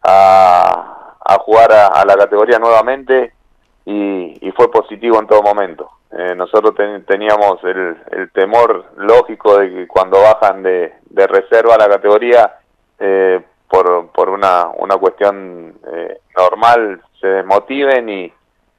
[0.02, 3.32] a, a jugar a, la categoría nuevamente
[3.84, 5.90] y, y fue positivo en todo momento.
[6.10, 11.74] Eh, nosotros ten- teníamos el, el temor lógico de que cuando bajan de, de reserva
[11.74, 12.54] a la categoría,
[12.98, 18.32] eh, por, por una, una cuestión eh, normal, se desmotiven y,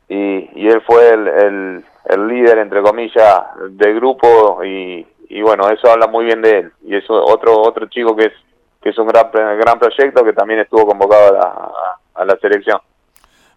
[0.09, 6.07] y, él fue el, el, líder, entre comillas, del grupo y, y bueno, eso habla
[6.07, 6.72] muy bien de él.
[6.85, 8.34] Y eso otro otro chico que es
[8.81, 11.72] que es un gran, gran proyecto que también estuvo convocado a la,
[12.14, 12.80] a la selección.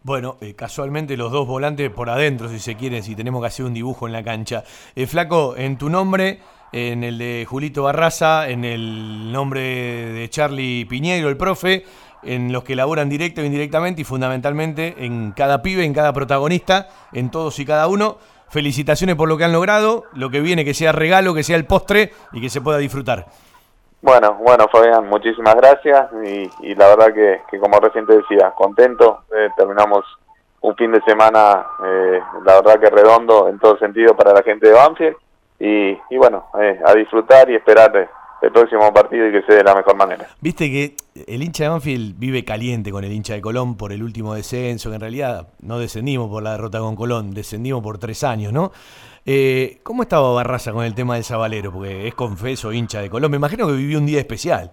[0.03, 3.67] Bueno, eh, casualmente los dos volantes por adentro, si se quiere, si tenemos que hacer
[3.67, 4.65] un dibujo en la cancha.
[4.97, 6.41] Eh, Flaco, en tu nombre,
[6.73, 11.85] en el de Julito Barraza, en el nombre de Charlie Piñeiro, el profe,
[12.23, 16.89] en los que laburan directo e indirectamente y fundamentalmente en cada pibe, en cada protagonista,
[17.13, 18.19] en todos y cada uno.
[18.49, 21.67] Felicitaciones por lo que han logrado, lo que viene que sea regalo, que sea el
[21.67, 23.27] postre y que se pueda disfrutar.
[24.03, 28.53] Bueno, bueno, Fabián, muchísimas gracias y, y la verdad que, que como recién te decía,
[28.57, 29.21] contento.
[29.37, 30.05] Eh, terminamos
[30.63, 34.69] un fin de semana, eh, la verdad que redondo en todo sentido para la gente
[34.69, 35.17] de Banfield
[35.61, 38.09] y, y bueno, eh, a disfrutar y esperar
[38.41, 40.27] el próximo partido y que se dé de la mejor manera.
[40.41, 40.97] Viste que
[41.27, 44.89] el hincha de Banfield vive caliente con el hincha de Colón por el último descenso,
[44.89, 48.73] que en realidad no descendimos por la derrota con Colón, descendimos por tres años, ¿no?
[49.27, 51.71] Eh, ¿Cómo estaba Barraza con el tema del Zabalero?
[51.71, 53.31] Porque es confeso hincha de Colón.
[53.31, 54.73] Me imagino que vivió un día especial.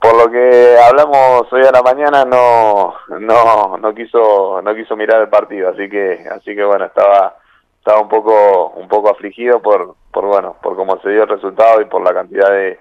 [0.00, 5.22] Por lo que hablamos hoy a la mañana no no no quiso no quiso mirar
[5.22, 7.36] el partido, así que así que bueno, estaba
[7.84, 11.82] estaba un poco un poco afligido por por bueno, por cómo se dio el resultado
[11.82, 12.78] y por la cantidad de,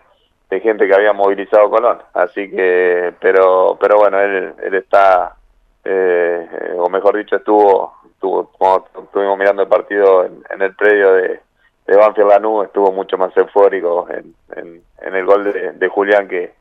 [0.50, 2.00] de gente que había movilizado Colón.
[2.14, 5.36] Así que pero pero bueno, él él está
[5.84, 6.48] eh,
[6.78, 11.42] o mejor dicho estuvo estuvo cuando estuvimos mirando el partido en, en el predio de
[11.86, 16.54] Banfield Lanús estuvo mucho más eufórico en, en, en el gol de, de Julián que,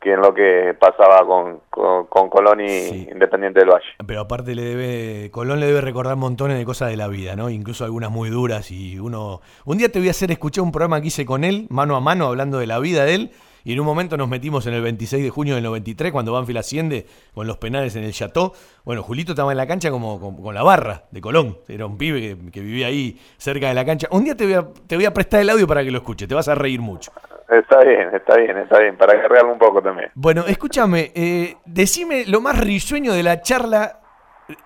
[0.00, 3.86] que en lo que pasaba con, con, con Colón y Independiente del Valle.
[4.06, 7.50] Pero aparte le debe, Colón le debe recordar montones de cosas de la vida, ¿no?
[7.50, 9.42] Incluso algunas muy duras y uno...
[9.66, 12.00] Un día te voy a hacer escuchar un programa que hice con él, mano a
[12.00, 13.30] mano, hablando de la vida de él,
[13.64, 16.58] y en un momento nos metimos en el 26 de junio del 93, cuando Banfield
[16.58, 18.52] asciende con los penales en el Chateau.
[18.84, 21.58] Bueno, Julito estaba en la cancha como, con la barra de Colón.
[21.68, 24.08] Era un pibe que, que vivía ahí cerca de la cancha.
[24.10, 26.28] Un día te voy, a, te voy a prestar el audio para que lo escuches,
[26.28, 27.12] te vas a reír mucho.
[27.48, 30.10] Está bien, está bien, está bien, para cargarlo un poco también.
[30.14, 34.00] Bueno, escúchame, eh, decime lo más risueño de la charla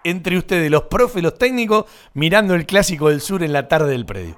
[0.02, 4.06] entre ustedes, los profes, los técnicos, mirando el clásico del sur en la tarde del
[4.06, 4.36] predio.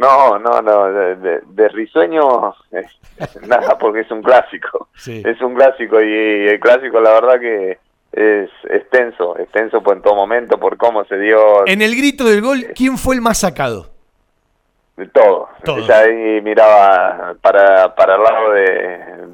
[0.00, 2.86] No, no, no, de, de- de risueño eh,
[3.46, 4.88] nada, porque es un clásico.
[4.96, 5.22] Sí.
[5.24, 7.78] Es un clásico y el clásico la verdad que
[8.12, 12.40] es extenso, extenso por en todo momento, por cómo se dio En el grito del
[12.40, 13.86] gol, ¿quién fue el más sacado?
[14.96, 15.48] de todo.
[15.64, 15.78] Todo.
[15.86, 18.66] Ya ahí miraba para, para el lado de,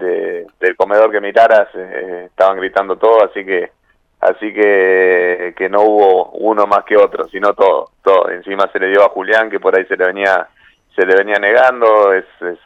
[0.05, 3.71] de- del comedor que miraras, eh, estaban gritando todo, así que
[4.21, 8.31] así que, que no hubo uno más que otro, sino todo, todo.
[8.31, 10.47] Encima se le dio a Julián, que por ahí se le venía
[10.97, 12.59] se le venía negando, es, es-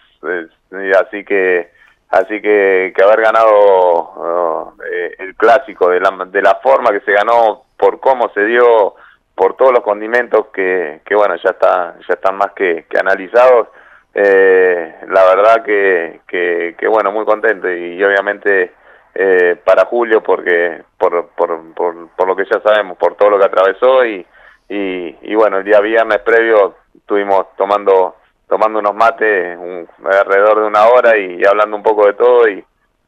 [0.97, 1.71] así que
[2.11, 7.01] así que, que haber ganado oh, eh, el clásico de la, de la forma que
[7.01, 8.95] se ganó, por cómo se dio,
[9.35, 13.69] por todos los condimentos que, que bueno, ya está ya están más que, que analizados.
[14.13, 18.73] Eh, la verdad que, que, que, bueno, muy contento y, obviamente
[19.15, 23.39] eh, para Julio porque por, por, por, por lo que ya sabemos, por todo lo
[23.39, 24.27] que atravesó y,
[24.69, 28.17] y, y bueno, el día viernes previo estuvimos tomando
[28.51, 32.63] tomando unos mates un- alrededor de una hora y, hablando un poco de todo y,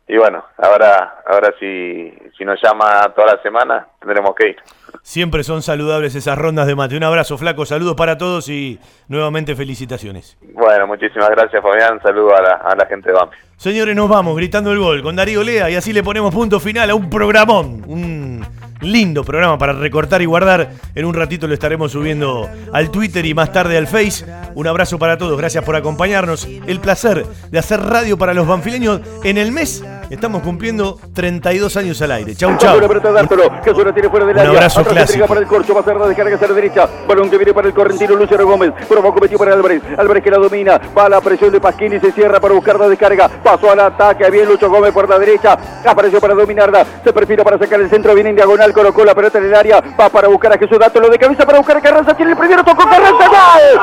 [0.08, 4.56] y bueno, ahora ahora si, si nos llama toda la semana tendremos que ir.
[5.02, 6.96] Siempre son saludables esas rondas de mate.
[6.96, 8.78] Un abrazo, flaco, saludos para todos y
[9.08, 10.38] nuevamente felicitaciones.
[10.52, 13.36] Bueno, muchísimas gracias Fabián, saludo a la, a la gente de Bambi.
[13.56, 16.88] Señores, nos vamos gritando el gol con Darío Lea y así le ponemos punto final
[16.90, 17.82] a un programón.
[17.88, 18.46] Un
[18.82, 20.72] lindo programa para recortar y guardar.
[20.94, 24.24] En un ratito lo estaremos subiendo al Twitter y más tarde al Face.
[24.54, 26.46] Un abrazo para todos, gracias por acompañarnos.
[26.66, 29.82] El placer de hacer radio para los banfileños en el mes.
[30.12, 32.34] Estamos cumpliendo 32 años al aire.
[32.36, 32.72] Chau, chau.
[32.72, 35.26] Buena pelota de Arturo, que suena tiene fuera del Un abrazo clásico.
[35.26, 36.86] para el corcho, va a la descarga hacia la derecha.
[37.08, 38.74] Balón que viene para el correntino Luciano Gómez.
[38.90, 39.82] Abajo metió para Álvarez.
[39.96, 40.78] Álvarez que la domina.
[40.96, 43.26] Va a la presión de Pasquini, se cierra para buscar la descarga.
[43.42, 44.30] Pasó al ataque.
[44.30, 45.56] Bien Lucho Gómez por la derecha.
[45.82, 46.84] Apareció para dominarla.
[47.02, 48.14] Se perfila para sacar el centro.
[48.14, 48.70] Viene en diagonal.
[48.74, 49.82] Colocó la pelota en el área.
[49.98, 51.00] Va para buscar a Jesús Dato.
[51.00, 52.14] Lo de cabeza para buscar a Carranza.
[52.14, 52.62] Tiene el primero.
[52.62, 53.28] Tocó Carranza.
[53.28, 53.80] ¡Gol!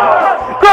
[0.62, 0.70] ¡Gol!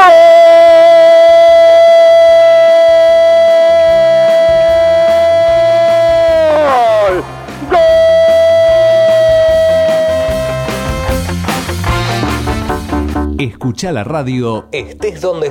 [13.39, 15.47] Escucha la radio Estés donde